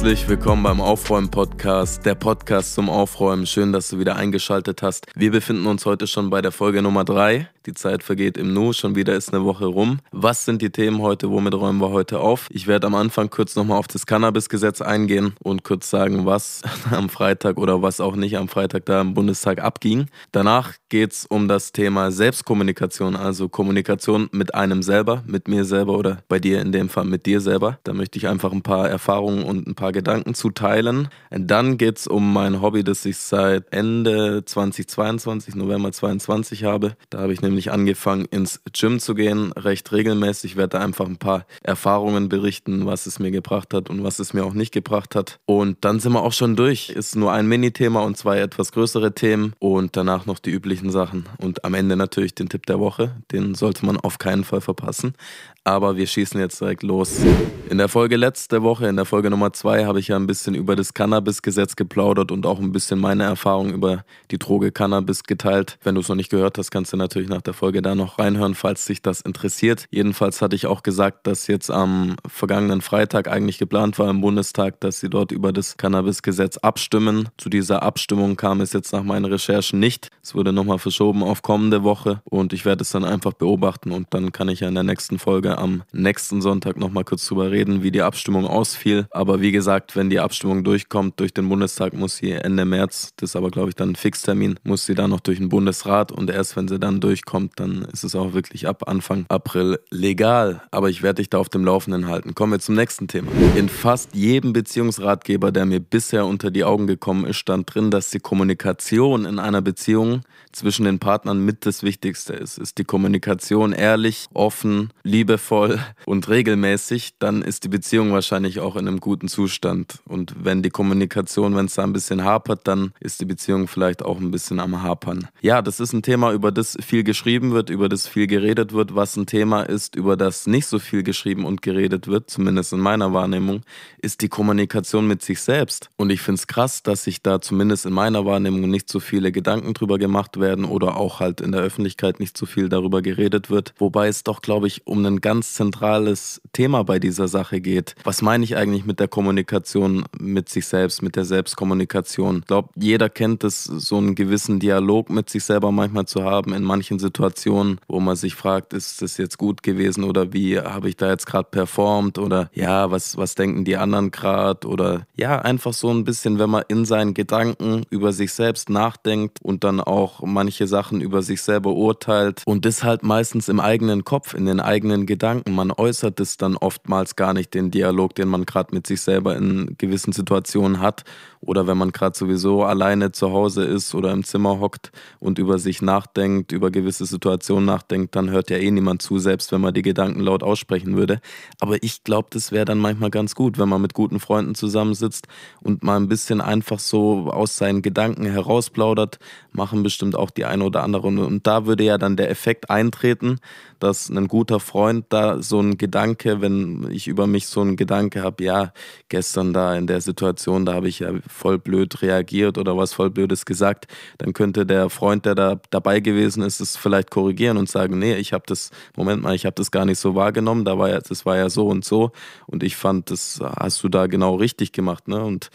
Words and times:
Herzlich 0.00 0.28
willkommen 0.30 0.62
beim 0.62 0.80
Aufräumen-Podcast, 0.80 2.06
der 2.06 2.14
Podcast 2.14 2.72
zum 2.72 2.88
Aufräumen. 2.88 3.44
Schön, 3.44 3.70
dass 3.70 3.90
du 3.90 3.98
wieder 3.98 4.16
eingeschaltet 4.16 4.80
hast. 4.80 5.06
Wir 5.14 5.30
befinden 5.30 5.66
uns 5.66 5.84
heute 5.84 6.06
schon 6.06 6.30
bei 6.30 6.40
der 6.40 6.52
Folge 6.52 6.80
Nummer 6.80 7.04
drei. 7.04 7.50
Die 7.66 7.74
Zeit 7.74 8.02
vergeht 8.02 8.38
im 8.38 8.54
Nu, 8.54 8.72
schon 8.72 8.96
wieder 8.96 9.14
ist 9.14 9.34
eine 9.34 9.44
Woche 9.44 9.66
rum. 9.66 9.98
Was 10.12 10.46
sind 10.46 10.62
die 10.62 10.70
Themen 10.70 11.02
heute? 11.02 11.30
Womit 11.30 11.52
räumen 11.52 11.78
wir 11.78 11.90
heute 11.90 12.18
auf? 12.18 12.48
Ich 12.50 12.66
werde 12.66 12.86
am 12.86 12.94
Anfang 12.94 13.28
kurz 13.28 13.54
nochmal 13.54 13.76
auf 13.76 13.86
das 13.86 14.06
Cannabis-Gesetz 14.06 14.80
eingehen 14.80 15.34
und 15.42 15.62
kurz 15.62 15.90
sagen, 15.90 16.24
was 16.24 16.62
am 16.90 17.10
Freitag 17.10 17.58
oder 17.58 17.82
was 17.82 18.00
auch 18.00 18.16
nicht 18.16 18.38
am 18.38 18.48
Freitag 18.48 18.86
da 18.86 19.02
im 19.02 19.12
Bundestag 19.12 19.62
abging. 19.62 20.06
Danach 20.32 20.72
geht 20.88 21.12
es 21.12 21.26
um 21.26 21.48
das 21.48 21.72
Thema 21.72 22.10
Selbstkommunikation, 22.10 23.14
also 23.14 23.50
Kommunikation 23.50 24.30
mit 24.32 24.54
einem 24.54 24.82
selber, 24.82 25.22
mit 25.26 25.46
mir 25.46 25.66
selber 25.66 25.98
oder 25.98 26.22
bei 26.28 26.38
dir 26.38 26.62
in 26.62 26.72
dem 26.72 26.88
Fall 26.88 27.04
mit 27.04 27.26
dir 27.26 27.42
selber. 27.42 27.78
Da 27.84 27.92
möchte 27.92 28.18
ich 28.18 28.26
einfach 28.26 28.52
ein 28.52 28.62
paar 28.62 28.88
Erfahrungen 28.88 29.42
und 29.42 29.66
ein 29.66 29.74
paar 29.74 29.89
Gedanken 29.92 30.34
zu 30.34 30.50
teilen. 30.50 31.08
Dann 31.30 31.78
geht 31.78 31.98
es 31.98 32.06
um 32.06 32.32
mein 32.32 32.60
Hobby, 32.60 32.84
das 32.84 33.04
ich 33.04 33.16
seit 33.16 33.72
Ende 33.72 34.44
2022, 34.44 35.54
November 35.54 35.92
2022 35.92 36.64
habe. 36.64 36.96
Da 37.10 37.20
habe 37.20 37.32
ich 37.32 37.42
nämlich 37.42 37.70
angefangen, 37.70 38.24
ins 38.26 38.60
Gym 38.72 38.98
zu 39.00 39.14
gehen, 39.14 39.52
recht 39.52 39.92
regelmäßig. 39.92 40.52
Ich 40.52 40.56
werde 40.56 40.78
da 40.78 40.84
einfach 40.84 41.06
ein 41.06 41.18
paar 41.18 41.46
Erfahrungen 41.62 42.28
berichten, 42.28 42.86
was 42.86 43.06
es 43.06 43.18
mir 43.18 43.30
gebracht 43.30 43.74
hat 43.74 43.90
und 43.90 44.02
was 44.02 44.18
es 44.18 44.34
mir 44.34 44.44
auch 44.44 44.54
nicht 44.54 44.72
gebracht 44.72 45.14
hat. 45.14 45.38
Und 45.46 45.78
dann 45.84 46.00
sind 46.00 46.12
wir 46.12 46.22
auch 46.22 46.32
schon 46.32 46.56
durch. 46.56 46.90
Ist 46.90 47.14
nur 47.14 47.32
ein 47.32 47.46
Mini-Thema 47.46 48.02
und 48.02 48.16
zwei 48.16 48.40
etwas 48.40 48.72
größere 48.72 49.14
Themen 49.14 49.54
und 49.58 49.96
danach 49.96 50.26
noch 50.26 50.38
die 50.38 50.50
üblichen 50.50 50.90
Sachen. 50.90 51.28
Und 51.38 51.64
am 51.64 51.74
Ende 51.74 51.96
natürlich 51.96 52.34
den 52.34 52.48
Tipp 52.48 52.66
der 52.66 52.80
Woche. 52.80 53.16
Den 53.30 53.54
sollte 53.54 53.86
man 53.86 53.96
auf 53.98 54.18
keinen 54.18 54.44
Fall 54.44 54.60
verpassen. 54.60 55.14
Aber 55.64 55.96
wir 55.96 56.06
schießen 56.06 56.40
jetzt 56.40 56.60
direkt 56.60 56.82
los. 56.82 57.20
In 57.68 57.78
der 57.78 57.88
Folge 57.88 58.16
letzte 58.16 58.62
Woche, 58.62 58.88
in 58.88 58.96
der 58.96 59.04
Folge 59.04 59.30
Nummer 59.30 59.52
zwei, 59.52 59.84
habe 59.84 60.00
ich 60.00 60.08
ja 60.08 60.16
ein 60.16 60.26
bisschen 60.26 60.54
über 60.54 60.74
das 60.74 60.94
Cannabis-Gesetz 60.94 61.76
geplaudert 61.76 62.32
und 62.32 62.46
auch 62.46 62.58
ein 62.58 62.72
bisschen 62.72 62.98
meine 62.98 63.24
Erfahrung 63.24 63.70
über 63.70 64.04
die 64.30 64.38
Droge 64.38 64.72
Cannabis 64.72 65.22
geteilt. 65.22 65.78
Wenn 65.84 65.94
du 65.94 66.00
es 66.00 66.08
noch 66.08 66.16
nicht 66.16 66.30
gehört 66.30 66.56
hast, 66.58 66.70
kannst 66.70 66.94
du 66.94 66.96
natürlich 66.96 67.28
nach 67.28 67.42
der 67.42 67.52
Folge 67.52 67.82
da 67.82 67.94
noch 67.94 68.18
reinhören, 68.18 68.54
falls 68.54 68.86
dich 68.86 69.02
das 69.02 69.20
interessiert. 69.20 69.84
Jedenfalls 69.90 70.40
hatte 70.40 70.56
ich 70.56 70.66
auch 70.66 70.82
gesagt, 70.82 71.26
dass 71.26 71.46
jetzt 71.46 71.70
am 71.70 72.16
vergangenen 72.26 72.80
Freitag 72.80 73.28
eigentlich 73.28 73.58
geplant 73.58 73.98
war 73.98 74.08
im 74.08 74.22
Bundestag, 74.22 74.80
dass 74.80 74.98
sie 74.98 75.10
dort 75.10 75.30
über 75.30 75.52
das 75.52 75.76
Cannabis-Gesetz 75.76 76.56
abstimmen. 76.56 77.28
Zu 77.36 77.50
dieser 77.50 77.82
Abstimmung 77.82 78.36
kam 78.36 78.62
es 78.62 78.72
jetzt 78.72 78.92
nach 78.92 79.04
meinen 79.04 79.26
Recherchen 79.26 79.78
nicht. 79.78 80.08
Es 80.22 80.34
wurde 80.34 80.52
nochmal 80.52 80.78
verschoben 80.78 81.22
auf 81.22 81.42
kommende 81.42 81.84
Woche 81.84 82.22
und 82.24 82.52
ich 82.52 82.64
werde 82.64 82.82
es 82.82 82.90
dann 82.90 83.04
einfach 83.04 83.34
beobachten 83.34 83.92
und 83.92 84.08
dann 84.10 84.32
kann 84.32 84.48
ich 84.48 84.60
ja 84.60 84.68
in 84.68 84.74
der 84.74 84.82
nächsten 84.82 85.20
Folge 85.20 85.49
wir 85.50 85.58
am 85.58 85.82
nächsten 85.92 86.40
Sonntag 86.40 86.76
nochmal 86.76 87.04
kurz 87.04 87.26
drüber 87.26 87.50
reden, 87.50 87.82
wie 87.82 87.90
die 87.90 88.02
Abstimmung 88.02 88.46
ausfiel. 88.46 89.06
Aber 89.10 89.40
wie 89.40 89.52
gesagt, 89.52 89.96
wenn 89.96 90.10
die 90.10 90.20
Abstimmung 90.20 90.64
durchkommt 90.64 91.20
durch 91.20 91.34
den 91.34 91.48
Bundestag, 91.48 91.92
muss 91.92 92.16
sie 92.16 92.32
Ende 92.32 92.64
März, 92.64 93.12
das 93.16 93.30
ist 93.30 93.36
aber 93.36 93.50
glaube 93.50 93.70
ich 93.70 93.74
dann 93.74 93.90
ein 93.90 93.96
Fixtermin, 93.96 94.58
muss 94.64 94.86
sie 94.86 94.94
dann 94.94 95.10
noch 95.10 95.20
durch 95.20 95.38
den 95.38 95.48
Bundesrat 95.48 96.12
und 96.12 96.30
erst 96.30 96.56
wenn 96.56 96.68
sie 96.68 96.78
dann 96.78 97.00
durchkommt, 97.00 97.52
dann 97.56 97.82
ist 97.92 98.04
es 98.04 98.14
auch 98.14 98.32
wirklich 98.32 98.68
ab 98.68 98.88
Anfang 98.88 99.26
April 99.28 99.80
legal. 99.90 100.62
Aber 100.70 100.88
ich 100.88 101.02
werde 101.02 101.16
dich 101.16 101.30
da 101.30 101.38
auf 101.38 101.48
dem 101.48 101.64
Laufenden 101.64 102.06
halten. 102.06 102.34
Kommen 102.34 102.52
wir 102.52 102.60
zum 102.60 102.76
nächsten 102.76 103.08
Thema. 103.08 103.30
In 103.56 103.68
fast 103.68 104.14
jedem 104.14 104.52
Beziehungsratgeber, 104.52 105.52
der 105.52 105.66
mir 105.66 105.80
bisher 105.80 106.26
unter 106.26 106.50
die 106.50 106.64
Augen 106.64 106.86
gekommen 106.86 107.24
ist, 107.24 107.36
stand 107.36 107.74
drin, 107.74 107.90
dass 107.90 108.10
die 108.10 108.20
Kommunikation 108.20 109.24
in 109.24 109.38
einer 109.38 109.62
Beziehung 109.62 110.22
zwischen 110.52 110.84
den 110.84 110.98
Partnern 110.98 111.44
mit 111.44 111.66
das 111.66 111.82
Wichtigste 111.82 112.32
ist. 112.32 112.58
Ist 112.58 112.78
die 112.78 112.84
Kommunikation 112.84 113.72
ehrlich, 113.72 114.26
offen, 114.32 114.90
liebevoll, 115.02 115.39
liebevoll 115.40 115.80
und 116.04 116.28
regelmäßig, 116.28 117.14
dann 117.18 117.42
ist 117.42 117.64
die 117.64 117.68
Beziehung 117.68 118.12
wahrscheinlich 118.12 118.60
auch 118.60 118.76
in 118.76 118.86
einem 118.86 119.00
guten 119.00 119.28
Zustand. 119.28 120.00
Und 120.06 120.34
wenn 120.44 120.62
die 120.62 120.70
Kommunikation, 120.70 121.56
wenn 121.56 121.66
es 121.66 121.74
da 121.74 121.82
ein 121.82 121.92
bisschen 121.92 122.24
hapert, 122.24 122.60
dann 122.64 122.92
ist 123.00 123.20
die 123.20 123.24
Beziehung 123.24 123.66
vielleicht 123.68 124.02
auch 124.02 124.18
ein 124.18 124.30
bisschen 124.30 124.60
am 124.60 124.82
Hapern. 124.82 125.28
Ja, 125.40 125.62
das 125.62 125.80
ist 125.80 125.92
ein 125.92 126.02
Thema, 126.02 126.32
über 126.32 126.52
das 126.52 126.76
viel 126.84 127.04
geschrieben 127.04 127.52
wird, 127.52 127.70
über 127.70 127.88
das 127.88 128.06
viel 128.06 128.26
geredet 128.26 128.72
wird. 128.72 128.94
Was 128.94 129.16
ein 129.16 129.26
Thema 129.26 129.62
ist, 129.62 129.96
über 129.96 130.16
das 130.16 130.46
nicht 130.46 130.66
so 130.66 130.78
viel 130.78 131.02
geschrieben 131.02 131.44
und 131.44 131.62
geredet 131.62 132.06
wird, 132.06 132.30
zumindest 132.30 132.72
in 132.72 132.80
meiner 132.80 133.12
Wahrnehmung, 133.12 133.62
ist 134.02 134.20
die 134.20 134.28
Kommunikation 134.28 135.06
mit 135.06 135.22
sich 135.22 135.40
selbst. 135.40 135.88
Und 135.96 136.10
ich 136.10 136.20
finde 136.20 136.38
es 136.38 136.46
krass, 136.46 136.82
dass 136.82 137.04
sich 137.04 137.22
da 137.22 137.40
zumindest 137.40 137.86
in 137.86 137.92
meiner 137.92 138.24
Wahrnehmung 138.24 138.68
nicht 138.68 138.90
so 138.90 139.00
viele 139.00 139.32
Gedanken 139.32 139.74
drüber 139.74 139.98
gemacht 139.98 140.38
werden 140.38 140.64
oder 140.64 140.96
auch 140.96 141.20
halt 141.20 141.40
in 141.40 141.52
der 141.52 141.62
Öffentlichkeit 141.62 142.20
nicht 142.20 142.36
so 142.36 142.46
viel 142.46 142.68
darüber 142.68 143.02
geredet 143.02 143.50
wird. 143.50 143.74
Wobei 143.78 144.08
es 144.08 144.24
doch, 144.24 144.42
glaube 144.42 144.66
ich, 144.66 144.86
um 144.86 144.98
einen 144.98 145.20
ganz 145.20 145.29
zentrales 145.38 146.40
Thema 146.52 146.82
bei 146.82 146.98
dieser 146.98 147.28
Sache 147.28 147.60
geht. 147.60 147.94
Was 148.04 148.22
meine 148.22 148.44
ich 148.44 148.56
eigentlich 148.56 148.84
mit 148.84 149.00
der 149.00 149.08
Kommunikation 149.08 150.04
mit 150.18 150.48
sich 150.48 150.66
selbst, 150.66 151.02
mit 151.02 151.16
der 151.16 151.24
Selbstkommunikation? 151.24 152.40
Ich 152.40 152.46
glaube, 152.46 152.70
jeder 152.74 153.08
kennt 153.08 153.44
es, 153.44 153.64
so 153.64 153.96
einen 153.96 154.14
gewissen 154.14 154.58
Dialog 154.58 155.08
mit 155.08 155.30
sich 155.30 155.44
selber 155.44 155.70
manchmal 155.72 156.06
zu 156.06 156.24
haben 156.24 156.52
in 156.52 156.64
manchen 156.64 156.98
Situationen, 156.98 157.80
wo 157.88 158.00
man 158.00 158.16
sich 158.16 158.34
fragt, 158.34 158.72
ist 158.72 159.02
das 159.02 159.16
jetzt 159.16 159.38
gut 159.38 159.62
gewesen 159.62 160.04
oder 160.04 160.32
wie 160.32 160.58
habe 160.58 160.88
ich 160.88 160.96
da 160.96 161.10
jetzt 161.10 161.26
gerade 161.26 161.48
performt 161.50 162.18
oder 162.18 162.50
ja, 162.52 162.90
was, 162.90 163.16
was 163.16 163.34
denken 163.34 163.64
die 163.64 163.76
anderen 163.76 164.10
gerade 164.10 164.66
oder 164.66 165.06
ja, 165.16 165.38
einfach 165.38 165.72
so 165.72 165.90
ein 165.90 166.04
bisschen, 166.04 166.38
wenn 166.38 166.50
man 166.50 166.64
in 166.68 166.84
seinen 166.84 167.14
Gedanken 167.14 167.84
über 167.90 168.12
sich 168.12 168.32
selbst 168.32 168.68
nachdenkt 168.68 169.38
und 169.42 169.62
dann 169.62 169.80
auch 169.80 170.22
manche 170.22 170.66
Sachen 170.66 171.00
über 171.00 171.22
sich 171.22 171.42
selber 171.42 171.72
urteilt 171.72 172.42
und 172.46 172.64
das 172.64 172.82
halt 172.82 173.02
meistens 173.04 173.48
im 173.48 173.60
eigenen 173.60 174.04
Kopf, 174.04 174.34
in 174.34 174.46
den 174.46 174.58
eigenen 174.60 175.06
Gedanken 175.06 175.19
Gedanken. 175.20 175.52
Man 175.52 175.70
äußert 175.70 176.18
es 176.18 176.38
dann 176.38 176.56
oftmals 176.56 177.14
gar 177.14 177.34
nicht, 177.34 177.52
den 177.52 177.70
Dialog, 177.70 178.14
den 178.14 178.26
man 178.26 178.46
gerade 178.46 178.74
mit 178.74 178.86
sich 178.86 179.02
selber 179.02 179.36
in 179.36 179.76
gewissen 179.76 180.12
Situationen 180.12 180.80
hat. 180.80 181.04
Oder 181.42 181.66
wenn 181.66 181.78
man 181.78 181.90
gerade 181.90 182.16
sowieso 182.16 182.64
alleine 182.64 183.12
zu 183.12 183.32
Hause 183.32 183.64
ist 183.64 183.94
oder 183.94 184.12
im 184.12 184.24
Zimmer 184.24 184.60
hockt 184.60 184.92
und 185.20 185.38
über 185.38 185.58
sich 185.58 185.80
nachdenkt, 185.80 186.52
über 186.52 186.70
gewisse 186.70 187.06
Situationen 187.06 187.64
nachdenkt, 187.64 188.14
dann 188.14 188.28
hört 188.28 188.50
ja 188.50 188.58
eh 188.58 188.70
niemand 188.70 189.00
zu, 189.00 189.18
selbst 189.18 189.50
wenn 189.50 189.62
man 189.62 189.72
die 189.72 189.80
Gedanken 189.80 190.20
laut 190.20 190.42
aussprechen 190.42 190.96
würde. 190.96 191.20
Aber 191.58 191.82
ich 191.82 192.04
glaube, 192.04 192.28
das 192.30 192.52
wäre 192.52 192.66
dann 192.66 192.78
manchmal 192.78 193.10
ganz 193.10 193.34
gut, 193.34 193.58
wenn 193.58 193.70
man 193.70 193.80
mit 193.80 193.94
guten 193.94 194.20
Freunden 194.20 194.54
zusammensitzt 194.54 195.28
und 195.62 195.82
mal 195.82 195.96
ein 195.96 196.08
bisschen 196.08 196.42
einfach 196.42 196.78
so 196.78 197.30
aus 197.30 197.56
seinen 197.56 197.80
Gedanken 197.80 198.26
herausplaudert, 198.26 199.18
machen 199.52 199.82
bestimmt 199.82 200.16
auch 200.16 200.30
die 200.30 200.44
eine 200.44 200.64
oder 200.64 200.82
andere. 200.82 201.06
Und 201.06 201.46
da 201.46 201.64
würde 201.64 201.84
ja 201.84 201.96
dann 201.96 202.16
der 202.16 202.30
Effekt 202.30 202.68
eintreten, 202.68 203.38
dass 203.78 204.10
ein 204.10 204.28
guter 204.28 204.60
Freund 204.60 205.06
da 205.08 205.42
so 205.42 205.58
ein 205.58 205.78
Gedanke, 205.78 206.42
wenn 206.42 206.86
ich 206.90 207.08
über 207.08 207.26
mich 207.26 207.46
so 207.46 207.62
einen 207.62 207.76
Gedanke 207.76 208.22
habe, 208.22 208.44
ja, 208.44 208.72
gestern 209.08 209.54
da 209.54 209.74
in 209.74 209.86
der 209.86 210.02
Situation, 210.02 210.66
da 210.66 210.74
habe 210.74 210.88
ich 210.88 210.98
ja 211.00 211.10
voll 211.30 211.58
blöd 211.58 212.02
reagiert 212.02 212.58
oder 212.58 212.76
was 212.76 212.92
voll 212.92 213.10
Blödes 213.10 213.44
gesagt, 213.44 213.86
dann 214.18 214.32
könnte 214.32 214.66
der 214.66 214.90
Freund, 214.90 215.24
der 215.26 215.34
da 215.34 215.60
dabei 215.70 216.00
gewesen 216.00 216.42
ist, 216.42 216.60
es 216.60 216.76
vielleicht 216.76 217.10
korrigieren 217.10 217.56
und 217.56 217.68
sagen, 217.68 217.98
nee, 217.98 218.14
ich 218.14 218.32
habe 218.32 218.44
das, 218.46 218.70
Moment 218.96 219.22
mal, 219.22 219.34
ich 219.34 219.46
habe 219.46 219.54
das 219.54 219.70
gar 219.70 219.84
nicht 219.84 219.98
so 219.98 220.14
wahrgenommen, 220.14 220.64
da 220.64 220.78
war 220.78 220.90
ja, 220.90 221.00
das 221.00 221.26
war 221.26 221.36
ja 221.36 221.48
so 221.50 221.66
und 221.68 221.84
so 221.84 222.12
und 222.46 222.62
ich 222.62 222.76
fand, 222.76 223.10
das 223.10 223.40
hast 223.40 223.82
du 223.82 223.88
da 223.88 224.06
genau 224.06 224.34
richtig 224.34 224.72
gemacht, 224.72 225.08
ne? 225.08 225.22
Und 225.24 225.50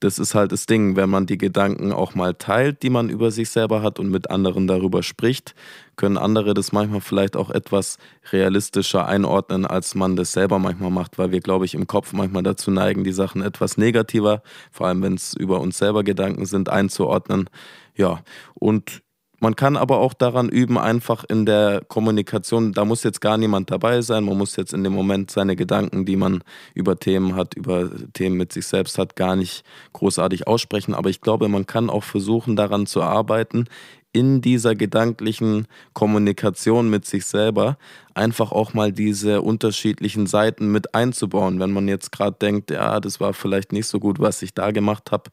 das 0.00 0.18
ist 0.18 0.34
halt 0.34 0.52
das 0.52 0.66
Ding, 0.66 0.96
wenn 0.96 1.10
man 1.10 1.26
die 1.26 1.38
Gedanken 1.38 1.92
auch 1.92 2.14
mal 2.14 2.34
teilt, 2.34 2.82
die 2.82 2.90
man 2.90 3.08
über 3.08 3.30
sich 3.30 3.50
selber 3.50 3.82
hat 3.82 3.98
und 3.98 4.10
mit 4.10 4.30
anderen 4.30 4.66
darüber 4.68 5.02
spricht, 5.02 5.54
können 5.98 6.16
andere 6.16 6.54
das 6.54 6.72
manchmal 6.72 7.02
vielleicht 7.02 7.36
auch 7.36 7.50
etwas 7.50 7.98
realistischer 8.32 9.06
einordnen, 9.06 9.66
als 9.66 9.94
man 9.94 10.16
das 10.16 10.32
selber 10.32 10.58
manchmal 10.58 10.90
macht, 10.90 11.18
weil 11.18 11.32
wir, 11.32 11.40
glaube 11.40 11.66
ich, 11.66 11.74
im 11.74 11.86
Kopf 11.86 12.14
manchmal 12.14 12.42
dazu 12.42 12.70
neigen, 12.70 13.04
die 13.04 13.12
Sachen 13.12 13.42
etwas 13.42 13.76
negativer, 13.76 14.42
vor 14.70 14.86
allem 14.86 15.02
wenn 15.02 15.14
es 15.14 15.34
über 15.34 15.60
uns 15.60 15.76
selber 15.76 16.04
Gedanken 16.04 16.46
sind, 16.46 16.70
einzuordnen. 16.70 17.50
Ja, 17.94 18.20
und 18.54 19.02
man 19.40 19.54
kann 19.54 19.76
aber 19.76 19.98
auch 19.98 20.14
daran 20.14 20.48
üben, 20.48 20.78
einfach 20.78 21.24
in 21.28 21.46
der 21.46 21.82
Kommunikation, 21.86 22.72
da 22.72 22.84
muss 22.84 23.04
jetzt 23.04 23.20
gar 23.20 23.38
niemand 23.38 23.70
dabei 23.70 24.00
sein, 24.02 24.24
man 24.24 24.36
muss 24.36 24.56
jetzt 24.56 24.74
in 24.74 24.82
dem 24.82 24.92
Moment 24.92 25.30
seine 25.30 25.54
Gedanken, 25.54 26.04
die 26.04 26.16
man 26.16 26.42
über 26.74 26.98
Themen 26.98 27.36
hat, 27.36 27.54
über 27.54 27.88
Themen 28.14 28.36
mit 28.36 28.52
sich 28.52 28.66
selbst 28.66 28.98
hat, 28.98 29.14
gar 29.14 29.36
nicht 29.36 29.64
großartig 29.92 30.48
aussprechen. 30.48 30.92
Aber 30.92 31.08
ich 31.08 31.20
glaube, 31.20 31.48
man 31.48 31.66
kann 31.66 31.88
auch 31.88 32.02
versuchen, 32.02 32.56
daran 32.56 32.86
zu 32.86 33.00
arbeiten, 33.00 33.66
in 34.12 34.40
dieser 34.40 34.74
gedanklichen 34.74 35.66
Kommunikation 35.92 36.90
mit 36.90 37.04
sich 37.04 37.26
selber 37.26 37.76
einfach 38.14 38.52
auch 38.52 38.74
mal 38.74 38.92
diese 38.92 39.42
unterschiedlichen 39.42 40.26
Seiten 40.26 40.72
mit 40.72 40.94
einzubauen. 40.94 41.60
Wenn 41.60 41.72
man 41.72 41.88
jetzt 41.88 42.10
gerade 42.10 42.36
denkt, 42.40 42.70
ja, 42.70 43.00
das 43.00 43.20
war 43.20 43.34
vielleicht 43.34 43.72
nicht 43.72 43.86
so 43.86 44.00
gut, 44.00 44.18
was 44.18 44.42
ich 44.42 44.54
da 44.54 44.70
gemacht 44.70 45.12
habe 45.12 45.30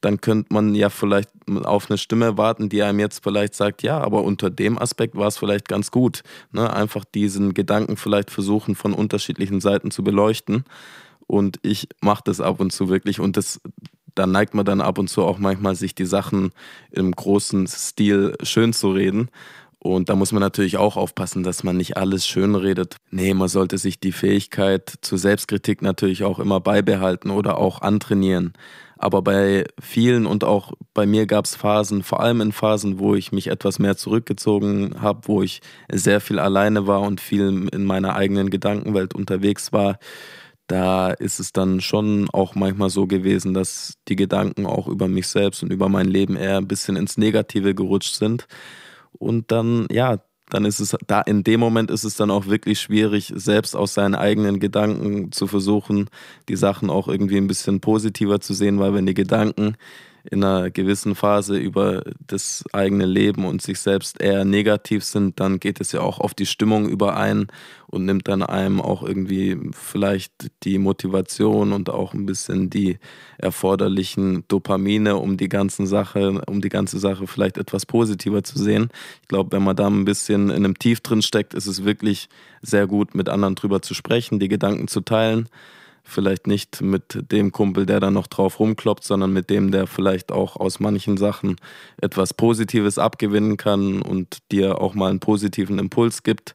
dann 0.00 0.20
könnte 0.20 0.52
man 0.52 0.74
ja 0.74 0.90
vielleicht 0.90 1.30
auf 1.64 1.90
eine 1.90 1.98
Stimme 1.98 2.38
warten, 2.38 2.68
die 2.68 2.82
einem 2.82 3.00
jetzt 3.00 3.22
vielleicht 3.22 3.54
sagt, 3.54 3.82
ja, 3.82 3.98
aber 3.98 4.22
unter 4.22 4.50
dem 4.50 4.78
Aspekt 4.78 5.16
war 5.16 5.26
es 5.26 5.38
vielleicht 5.38 5.68
ganz 5.68 5.90
gut. 5.90 6.22
Ne? 6.52 6.72
Einfach 6.72 7.04
diesen 7.04 7.54
Gedanken 7.54 7.96
vielleicht 7.96 8.30
versuchen, 8.30 8.74
von 8.74 8.92
unterschiedlichen 8.92 9.60
Seiten 9.60 9.90
zu 9.90 10.04
beleuchten. 10.04 10.64
Und 11.26 11.58
ich 11.62 11.88
mache 12.00 12.22
das 12.24 12.40
ab 12.40 12.60
und 12.60 12.72
zu 12.72 12.88
wirklich. 12.88 13.20
Und 13.20 13.36
das, 13.36 13.60
da 14.18 14.26
neigt 14.26 14.54
man 14.54 14.64
dann 14.64 14.80
ab 14.80 14.98
und 14.98 15.08
zu 15.08 15.24
auch 15.24 15.38
manchmal, 15.38 15.74
sich 15.74 15.94
die 15.94 16.06
Sachen 16.06 16.50
im 16.90 17.12
großen 17.12 17.66
Stil 17.66 18.34
schön 18.42 18.72
zu 18.72 18.90
reden. 18.90 19.30
Und 19.80 20.08
da 20.08 20.16
muss 20.16 20.32
man 20.32 20.40
natürlich 20.40 20.76
auch 20.76 20.96
aufpassen, 20.96 21.44
dass 21.44 21.62
man 21.62 21.76
nicht 21.76 21.96
alles 21.96 22.26
schönredet. 22.26 22.96
Nee, 23.10 23.32
man 23.32 23.48
sollte 23.48 23.78
sich 23.78 24.00
die 24.00 24.10
Fähigkeit 24.10 24.92
zur 25.02 25.18
Selbstkritik 25.18 25.82
natürlich 25.82 26.24
auch 26.24 26.40
immer 26.40 26.58
beibehalten 26.58 27.30
oder 27.30 27.58
auch 27.58 27.80
antrainieren. 27.80 28.54
Aber 28.96 29.22
bei 29.22 29.64
vielen 29.80 30.26
und 30.26 30.42
auch 30.42 30.72
bei 30.92 31.06
mir 31.06 31.26
gab 31.26 31.44
es 31.44 31.54
Phasen, 31.54 32.02
vor 32.02 32.18
allem 32.18 32.40
in 32.40 32.50
Phasen, 32.50 32.98
wo 32.98 33.14
ich 33.14 33.30
mich 33.30 33.46
etwas 33.46 33.78
mehr 33.78 33.96
zurückgezogen 33.96 34.96
habe, 35.00 35.28
wo 35.28 35.42
ich 35.42 35.60
sehr 35.92 36.20
viel 36.20 36.40
alleine 36.40 36.88
war 36.88 37.02
und 37.02 37.20
viel 37.20 37.68
in 37.72 37.84
meiner 37.84 38.16
eigenen 38.16 38.50
Gedankenwelt 38.50 39.14
unterwegs 39.14 39.72
war. 39.72 40.00
Da 40.68 41.10
ist 41.12 41.40
es 41.40 41.52
dann 41.52 41.80
schon 41.80 42.28
auch 42.30 42.54
manchmal 42.54 42.90
so 42.90 43.06
gewesen, 43.06 43.54
dass 43.54 43.94
die 44.08 44.16
Gedanken 44.16 44.66
auch 44.66 44.86
über 44.86 45.08
mich 45.08 45.26
selbst 45.28 45.62
und 45.62 45.72
über 45.72 45.88
mein 45.88 46.06
Leben 46.06 46.36
eher 46.36 46.58
ein 46.58 46.68
bisschen 46.68 46.96
ins 46.96 47.16
Negative 47.16 47.74
gerutscht 47.74 48.14
sind. 48.14 48.46
Und 49.12 49.50
dann, 49.50 49.86
ja, 49.90 50.18
dann 50.50 50.64
ist 50.66 50.80
es 50.80 50.96
da 51.06 51.22
in 51.22 51.42
dem 51.42 51.60
Moment 51.60 51.90
ist 51.90 52.04
es 52.04 52.16
dann 52.16 52.30
auch 52.30 52.46
wirklich 52.46 52.80
schwierig, 52.80 53.32
selbst 53.34 53.76
aus 53.76 53.94
seinen 53.94 54.14
eigenen 54.14 54.60
Gedanken 54.60 55.32
zu 55.32 55.46
versuchen, 55.46 56.08
die 56.48 56.56
Sachen 56.56 56.90
auch 56.90 57.08
irgendwie 57.08 57.38
ein 57.38 57.48
bisschen 57.48 57.80
positiver 57.80 58.40
zu 58.40 58.54
sehen, 58.54 58.78
weil 58.78 58.94
wenn 58.94 59.06
die 59.06 59.14
Gedanken 59.14 59.76
in 60.24 60.44
einer 60.44 60.70
gewissen 60.70 61.14
Phase 61.14 61.56
über 61.56 62.02
das 62.26 62.64
eigene 62.72 63.06
Leben 63.06 63.44
und 63.44 63.62
sich 63.62 63.80
selbst 63.80 64.20
eher 64.20 64.44
negativ 64.44 65.04
sind, 65.04 65.40
dann 65.40 65.60
geht 65.60 65.80
es 65.80 65.92
ja 65.92 66.00
auch 66.00 66.18
auf 66.18 66.34
die 66.34 66.46
Stimmung 66.46 66.88
überein 66.88 67.46
und 67.86 68.04
nimmt 68.04 68.28
dann 68.28 68.42
einem 68.42 68.80
auch 68.80 69.02
irgendwie 69.02 69.58
vielleicht 69.72 70.32
die 70.64 70.78
Motivation 70.78 71.72
und 71.72 71.88
auch 71.88 72.12
ein 72.12 72.26
bisschen 72.26 72.68
die 72.68 72.98
erforderlichen 73.38 74.44
Dopamine, 74.48 75.16
um 75.16 75.36
die 75.36 75.48
ganzen 75.48 75.86
Sache, 75.86 76.42
um 76.46 76.60
die 76.60 76.68
ganze 76.68 76.98
Sache 76.98 77.26
vielleicht 77.26 77.56
etwas 77.56 77.86
positiver 77.86 78.44
zu 78.44 78.58
sehen. 78.58 78.90
Ich 79.22 79.28
glaube, 79.28 79.52
wenn 79.52 79.64
man 79.64 79.76
da 79.76 79.86
ein 79.86 80.04
bisschen 80.04 80.50
in 80.50 80.64
einem 80.64 80.78
Tief 80.78 81.00
drin 81.00 81.22
steckt, 81.22 81.54
ist 81.54 81.66
es 81.66 81.84
wirklich 81.84 82.28
sehr 82.60 82.86
gut, 82.86 83.14
mit 83.14 83.28
anderen 83.28 83.54
drüber 83.54 83.80
zu 83.80 83.94
sprechen, 83.94 84.38
die 84.38 84.48
Gedanken 84.48 84.88
zu 84.88 85.00
teilen 85.00 85.48
vielleicht 86.08 86.46
nicht 86.46 86.80
mit 86.80 87.30
dem 87.30 87.52
Kumpel, 87.52 87.86
der 87.86 88.00
da 88.00 88.10
noch 88.10 88.26
drauf 88.26 88.58
rumkloppt, 88.58 89.04
sondern 89.04 89.32
mit 89.32 89.50
dem, 89.50 89.70
der 89.70 89.86
vielleicht 89.86 90.32
auch 90.32 90.56
aus 90.56 90.80
manchen 90.80 91.16
Sachen 91.16 91.56
etwas 92.00 92.34
Positives 92.34 92.98
abgewinnen 92.98 93.56
kann 93.56 94.02
und 94.02 94.38
dir 94.50 94.80
auch 94.80 94.94
mal 94.94 95.10
einen 95.10 95.20
positiven 95.20 95.78
Impuls 95.78 96.22
gibt 96.22 96.54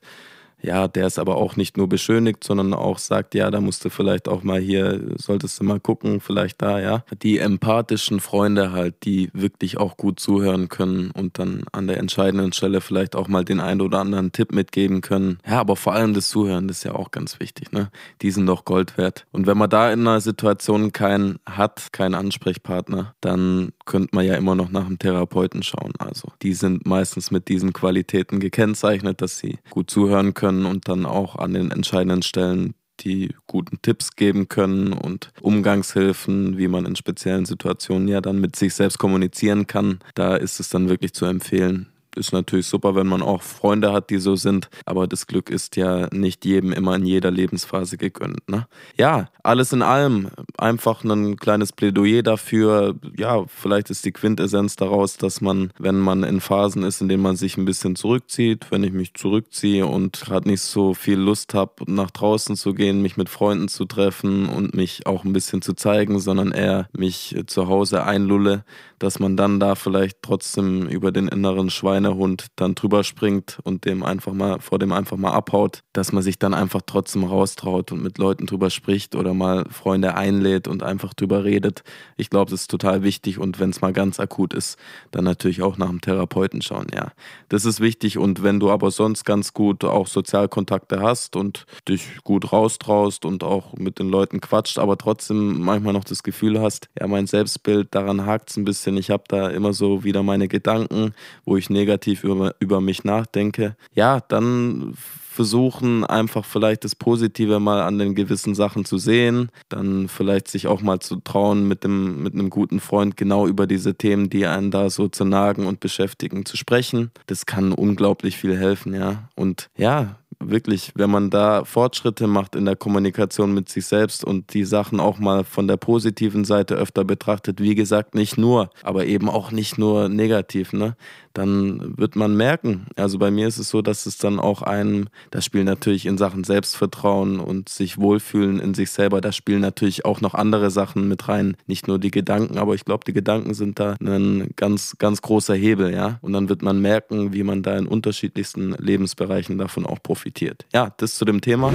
ja, 0.63 0.87
der 0.87 1.05
es 1.05 1.19
aber 1.19 1.35
auch 1.35 1.55
nicht 1.55 1.77
nur 1.77 1.87
beschönigt, 1.87 2.43
sondern 2.43 2.73
auch 2.73 2.97
sagt, 2.97 3.35
ja, 3.35 3.51
da 3.51 3.59
musst 3.59 3.83
du 3.83 3.89
vielleicht 3.89 4.27
auch 4.27 4.43
mal 4.43 4.59
hier, 4.59 5.01
solltest 5.17 5.59
du 5.59 5.65
mal 5.65 5.79
gucken, 5.79 6.21
vielleicht 6.21 6.61
da, 6.61 6.79
ja. 6.79 7.03
Die 7.21 7.37
empathischen 7.37 8.19
Freunde 8.19 8.71
halt, 8.71 8.95
die 9.03 9.29
wirklich 9.33 9.77
auch 9.77 9.97
gut 9.97 10.19
zuhören 10.19 10.69
können 10.69 11.11
und 11.11 11.37
dann 11.37 11.65
an 11.71 11.87
der 11.87 11.97
entscheidenden 11.97 12.53
Stelle 12.53 12.81
vielleicht 12.81 13.15
auch 13.15 13.27
mal 13.27 13.43
den 13.43 13.59
einen 13.59 13.81
oder 13.81 13.99
anderen 13.99 14.31
Tipp 14.31 14.53
mitgeben 14.53 15.01
können. 15.01 15.39
Ja, 15.45 15.59
aber 15.59 15.75
vor 15.75 15.93
allem 15.93 16.13
das 16.13 16.29
Zuhören, 16.29 16.67
das 16.67 16.77
ist 16.77 16.83
ja 16.83 16.95
auch 16.95 17.11
ganz 17.11 17.39
wichtig, 17.39 17.71
ne? 17.71 17.89
Die 18.21 18.31
sind 18.31 18.45
doch 18.45 18.63
Gold 18.65 18.97
wert. 18.97 19.25
Und 19.31 19.47
wenn 19.47 19.57
man 19.57 19.69
da 19.69 19.91
in 19.91 20.01
einer 20.01 20.21
Situation 20.21 20.93
keinen 20.93 21.39
hat, 21.45 21.91
keinen 21.91 22.15
Ansprechpartner, 22.15 23.15
dann 23.21 23.73
könnte 23.85 24.09
man 24.13 24.25
ja 24.25 24.35
immer 24.35 24.55
noch 24.55 24.69
nach 24.69 24.85
einem 24.85 24.99
Therapeuten 24.99 25.63
schauen. 25.63 25.93
Also, 25.99 26.29
die 26.41 26.53
sind 26.53 26.85
meistens 26.85 27.31
mit 27.31 27.47
diesen 27.47 27.73
Qualitäten 27.73 28.39
gekennzeichnet, 28.39 29.21
dass 29.21 29.37
sie 29.37 29.59
gut 29.69 29.89
zuhören 29.89 30.33
können 30.33 30.65
und 30.65 30.87
dann 30.87 31.05
auch 31.05 31.35
an 31.35 31.53
den 31.53 31.71
entscheidenden 31.71 32.23
Stellen 32.23 32.75
die 32.99 33.33
guten 33.47 33.81
Tipps 33.81 34.15
geben 34.15 34.47
können 34.47 34.93
und 34.93 35.31
Umgangshilfen, 35.41 36.57
wie 36.57 36.67
man 36.67 36.85
in 36.85 36.95
speziellen 36.95 37.45
Situationen 37.45 38.07
ja 38.07 38.21
dann 38.21 38.39
mit 38.39 38.55
sich 38.55 38.73
selbst 38.75 38.99
kommunizieren 38.99 39.67
kann. 39.67 39.99
Da 40.15 40.35
ist 40.35 40.59
es 40.59 40.69
dann 40.69 40.89
wirklich 40.89 41.13
zu 41.13 41.25
empfehlen, 41.25 41.92
ist 42.15 42.33
natürlich 42.33 42.67
super, 42.67 42.95
wenn 42.95 43.07
man 43.07 43.21
auch 43.21 43.41
Freunde 43.41 43.91
hat, 43.91 44.09
die 44.09 44.17
so 44.17 44.35
sind, 44.35 44.69
aber 44.85 45.07
das 45.07 45.27
Glück 45.27 45.49
ist 45.49 45.75
ja 45.75 46.07
nicht 46.11 46.45
jedem 46.45 46.71
immer 46.71 46.95
in 46.95 47.05
jeder 47.05 47.31
Lebensphase 47.31 47.97
gegönnt. 47.97 48.49
Ne? 48.49 48.67
Ja, 48.97 49.29
alles 49.43 49.73
in 49.73 49.81
allem 49.81 50.29
einfach 50.57 51.03
ein 51.03 51.37
kleines 51.37 51.71
Plädoyer 51.71 52.23
dafür. 52.23 52.95
Ja, 53.17 53.45
vielleicht 53.47 53.89
ist 53.89 54.05
die 54.05 54.11
Quintessenz 54.11 54.75
daraus, 54.75 55.17
dass 55.17 55.41
man, 55.41 55.71
wenn 55.79 55.99
man 55.99 56.23
in 56.23 56.41
Phasen 56.41 56.83
ist, 56.83 57.01
in 57.01 57.09
denen 57.09 57.23
man 57.23 57.35
sich 57.35 57.57
ein 57.57 57.65
bisschen 57.65 57.95
zurückzieht, 57.95 58.67
wenn 58.69 58.83
ich 58.83 58.93
mich 58.93 59.13
zurückziehe 59.13 59.85
und 59.85 60.21
gerade 60.21 60.47
nicht 60.47 60.61
so 60.61 60.93
viel 60.93 61.19
Lust 61.19 61.53
habe, 61.53 61.73
nach 61.87 62.11
draußen 62.11 62.55
zu 62.55 62.73
gehen, 62.73 63.01
mich 63.01 63.17
mit 63.17 63.29
Freunden 63.29 63.67
zu 63.67 63.85
treffen 63.85 64.47
und 64.47 64.75
mich 64.75 65.05
auch 65.05 65.23
ein 65.23 65.33
bisschen 65.33 65.61
zu 65.61 65.73
zeigen, 65.73 66.19
sondern 66.19 66.51
eher 66.51 66.87
mich 66.93 67.35
zu 67.47 67.67
Hause 67.67 68.03
einlulle, 68.03 68.63
dass 68.99 69.19
man 69.19 69.35
dann 69.35 69.59
da 69.59 69.75
vielleicht 69.75 70.21
trotzdem 70.21 70.87
über 70.87 71.11
den 71.11 71.27
inneren 71.27 71.69
Schweinehund 72.03 72.47
dann 72.55 72.75
drüber 72.75 73.03
springt 73.03 73.59
und 73.63 73.85
dem 73.85 74.03
einfach 74.03 74.33
mal, 74.33 74.59
vor 74.59 74.79
dem 74.79 74.91
einfach 74.91 75.17
mal 75.17 75.31
abhaut, 75.31 75.83
dass 75.93 76.11
man 76.11 76.23
sich 76.23 76.39
dann 76.39 76.53
einfach 76.53 76.81
trotzdem 76.85 77.23
raustraut 77.23 77.91
und 77.91 78.03
mit 78.03 78.17
Leuten 78.17 78.45
drüber 78.45 78.69
spricht 78.69 79.15
oder 79.15 79.33
mal 79.33 79.65
Freunde 79.69 80.15
einlädt 80.15 80.67
und 80.67 80.83
einfach 80.83 81.13
drüber 81.13 81.43
redet. 81.43 81.83
Ich 82.17 82.29
glaube, 82.29 82.51
das 82.51 82.61
ist 82.61 82.71
total 82.71 83.03
wichtig 83.03 83.39
und 83.39 83.59
wenn 83.59 83.69
es 83.69 83.81
mal 83.81 83.93
ganz 83.93 84.19
akut 84.19 84.53
ist, 84.53 84.77
dann 85.11 85.23
natürlich 85.23 85.61
auch 85.61 85.77
nach 85.77 85.89
einem 85.89 86.01
Therapeuten 86.01 86.61
schauen, 86.61 86.87
ja. 86.93 87.11
Das 87.49 87.65
ist 87.65 87.79
wichtig 87.79 88.17
und 88.17 88.43
wenn 88.43 88.59
du 88.59 88.69
aber 88.69 88.91
sonst 88.91 89.23
ganz 89.23 89.53
gut 89.53 89.83
auch 89.83 90.07
Sozialkontakte 90.07 91.01
hast 91.01 91.35
und 91.35 91.65
dich 91.87 92.23
gut 92.23 92.51
raustraust 92.51 93.25
und 93.25 93.43
auch 93.43 93.73
mit 93.73 93.99
den 93.99 94.09
Leuten 94.09 94.41
quatscht, 94.41 94.77
aber 94.77 94.97
trotzdem 94.97 95.61
manchmal 95.61 95.93
noch 95.93 96.03
das 96.03 96.23
Gefühl 96.23 96.59
hast, 96.59 96.89
ja, 96.99 97.07
mein 97.07 97.27
Selbstbild, 97.27 97.93
daran 97.95 98.25
hakt 98.25 98.49
es 98.49 98.57
ein 98.57 98.65
bisschen, 98.65 98.97
ich 98.97 99.09
habe 99.09 99.23
da 99.27 99.49
immer 99.49 99.73
so 99.73 100.03
wieder 100.03 100.23
meine 100.23 100.47
Gedanken, 100.47 101.13
wo 101.45 101.57
ich 101.57 101.69
negativ 101.69 101.92
über, 102.23 102.55
über 102.59 102.81
mich 102.81 103.03
nachdenke. 103.03 103.75
Ja, 103.93 104.19
dann 104.19 104.93
versuchen, 105.33 106.05
einfach 106.05 106.45
vielleicht 106.45 106.83
das 106.83 106.95
Positive 106.95 107.59
mal 107.59 107.81
an 107.81 107.97
den 107.97 108.13
gewissen 108.15 108.53
Sachen 108.55 108.85
zu 108.85 108.97
sehen, 108.97 109.49
dann 109.67 110.07
vielleicht 110.07 110.47
sich 110.47 110.67
auch 110.67 110.81
mal 110.81 110.99
zu 110.99 111.17
trauen, 111.17 111.67
mit, 111.67 111.83
dem, 111.83 112.21
mit 112.21 112.33
einem 112.33 112.49
guten 112.49 112.79
Freund 112.79 113.17
genau 113.17 113.47
über 113.47 113.65
diese 113.65 113.95
Themen, 113.95 114.29
die 114.29 114.45
einen 114.45 114.69
da 114.69 114.89
so 114.89 115.07
zu 115.07 115.25
nagen 115.25 115.65
und 115.65 115.79
beschäftigen, 115.79 116.45
zu 116.45 116.55
sprechen. 116.55 117.11
Das 117.25 117.45
kann 117.45 117.73
unglaublich 117.73 118.37
viel 118.37 118.55
helfen, 118.55 118.93
ja. 118.93 119.29
Und 119.35 119.69
ja, 119.75 120.17
wirklich, 120.49 120.91
wenn 120.95 121.09
man 121.09 121.29
da 121.29 121.65
Fortschritte 121.65 122.27
macht 122.27 122.55
in 122.55 122.65
der 122.65 122.75
Kommunikation 122.75 123.53
mit 123.53 123.69
sich 123.69 123.85
selbst 123.85 124.23
und 124.23 124.53
die 124.53 124.65
Sachen 124.65 124.99
auch 124.99 125.19
mal 125.19 125.43
von 125.43 125.67
der 125.67 125.77
positiven 125.77 126.45
Seite 126.45 126.75
öfter 126.75 127.03
betrachtet, 127.03 127.59
wie 127.59 127.75
gesagt, 127.75 128.15
nicht 128.15 128.37
nur, 128.37 128.69
aber 128.83 129.05
eben 129.05 129.29
auch 129.29 129.51
nicht 129.51 129.77
nur 129.77 130.09
negativ, 130.09 130.73
ne? 130.73 130.95
dann 131.33 131.97
wird 131.97 132.15
man 132.15 132.35
merken. 132.35 132.85
Also 132.95 133.17
bei 133.17 133.31
mir 133.31 133.47
ist 133.47 133.57
es 133.57 133.69
so, 133.69 133.81
dass 133.81 134.05
es 134.05 134.17
dann 134.17 134.39
auch 134.39 134.61
einem, 134.61 135.07
das 135.31 135.45
spielt 135.45 135.65
natürlich 135.65 136.05
in 136.05 136.17
Sachen 136.17 136.43
Selbstvertrauen 136.43 137.39
und 137.39 137.69
sich 137.69 137.97
wohlfühlen 137.97 138.59
in 138.59 138.73
sich 138.73 138.91
selber, 138.91 139.19
da 139.19 139.31
spielen 139.31 139.61
natürlich 139.61 140.05
auch 140.05 140.21
noch 140.21 140.35
andere 140.35 140.69
Sachen 140.69 141.07
mit 141.07 141.27
rein, 141.27 141.57
nicht 141.65 141.87
nur 141.87 141.99
die 141.99 142.11
Gedanken, 142.11 142.57
aber 142.57 142.75
ich 142.75 142.85
glaube, 142.85 143.03
die 143.05 143.13
Gedanken 143.13 143.53
sind 143.53 143.79
da 143.79 143.95
ein 143.99 144.51
ganz, 144.55 144.95
ganz 144.99 145.21
großer 145.21 145.55
Hebel, 145.55 145.93
ja. 145.93 146.19
Und 146.21 146.33
dann 146.33 146.49
wird 146.49 146.61
man 146.61 146.81
merken, 146.81 147.33
wie 147.33 147.43
man 147.43 147.63
da 147.63 147.77
in 147.77 147.87
unterschiedlichsten 147.87 148.73
Lebensbereichen 148.73 149.57
davon 149.57 149.85
auch 149.85 150.01
profitiert. 150.01 150.32
Ja, 150.73 150.93
das 150.97 151.15
zu 151.15 151.25
dem 151.25 151.41
Thema. 151.41 151.71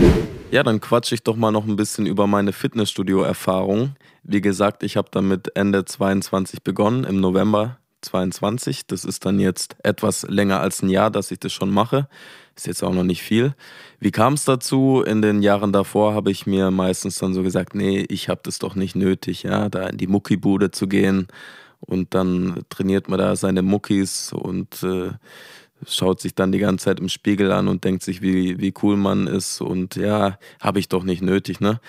Ja, 0.51 0.63
dann 0.63 0.81
quatsche 0.81 1.15
ich 1.15 1.23
doch 1.23 1.37
mal 1.37 1.51
noch 1.51 1.67
ein 1.67 1.77
bisschen 1.77 2.07
über 2.07 2.27
meine 2.27 2.53
Fitnessstudio-Erfahrung. 2.53 3.97
Wie 4.23 4.41
gesagt, 4.41 4.83
ich 4.83 4.97
habe 4.97 5.09
damit 5.11 5.57
Ende 5.57 5.85
22 5.85 6.63
begonnen, 6.63 7.05
im 7.05 7.21
November 7.21 7.79
22. 8.03 8.87
Das 8.87 9.05
ist 9.05 9.25
dann 9.25 9.41
jetzt 9.41 9.77
etwas 9.83 10.23
länger 10.23 10.61
als 10.61 10.83
ein 10.83 10.89
Jahr, 10.89 11.11
dass 11.11 11.31
ich 11.31 11.41
das 11.41 11.53
schon 11.53 11.71
mache. 11.71 12.09
Ist 12.57 12.67
jetzt 12.67 12.83
auch 12.83 12.93
noch 12.93 13.05
nicht 13.05 13.23
viel. 13.23 13.55
Wie 14.01 14.11
kam 14.11 14.35
es 14.35 14.45
dazu? 14.45 15.03
In 15.07 15.23
den 15.23 15.43
Jahren 15.43 15.73
davor 15.73 16.15
habe 16.15 16.31
ich 16.31 16.47
mir 16.47 16.71
meistens 16.71 17.19
dann 17.19 17.35
so 17.35 17.43
gesagt, 17.43 17.75
nee, 17.75 18.05
ich 18.09 18.29
habe 18.29 18.41
das 18.43 18.59
doch 18.59 18.75
nicht 18.75 18.97
nötig, 18.97 19.45
ja, 19.45 19.69
da 19.69 19.87
in 19.87 19.97
die 19.97 20.09
Muckibude 20.09 20.71
zu 20.71 20.89
gehen 20.89 21.29
und 21.81 22.15
dann 22.15 22.65
trainiert 22.69 23.09
man 23.09 23.19
da 23.19 23.37
seine 23.37 23.63
Muckis 23.63 24.33
und 24.33 24.83
äh, 24.83 25.11
schaut 25.87 26.21
sich 26.21 26.35
dann 26.35 26.53
die 26.53 26.59
ganze 26.59 26.87
Zeit 26.87 27.01
im 27.01 27.09
Spiegel 27.09 27.53
an 27.53 27.69
und 27.69 27.85
denkt 27.85 28.03
sich, 28.03 28.23
wie, 28.23 28.59
wie 28.59 28.75
cool 28.83 28.97
man 28.97 29.27
ist 29.27 29.61
und 29.61 29.97
ja, 29.97 30.39
habe 30.61 30.79
ich 30.79 30.89
doch 30.89 31.05
nicht 31.05 31.23
nötig, 31.23 31.61
ne? 31.61 31.81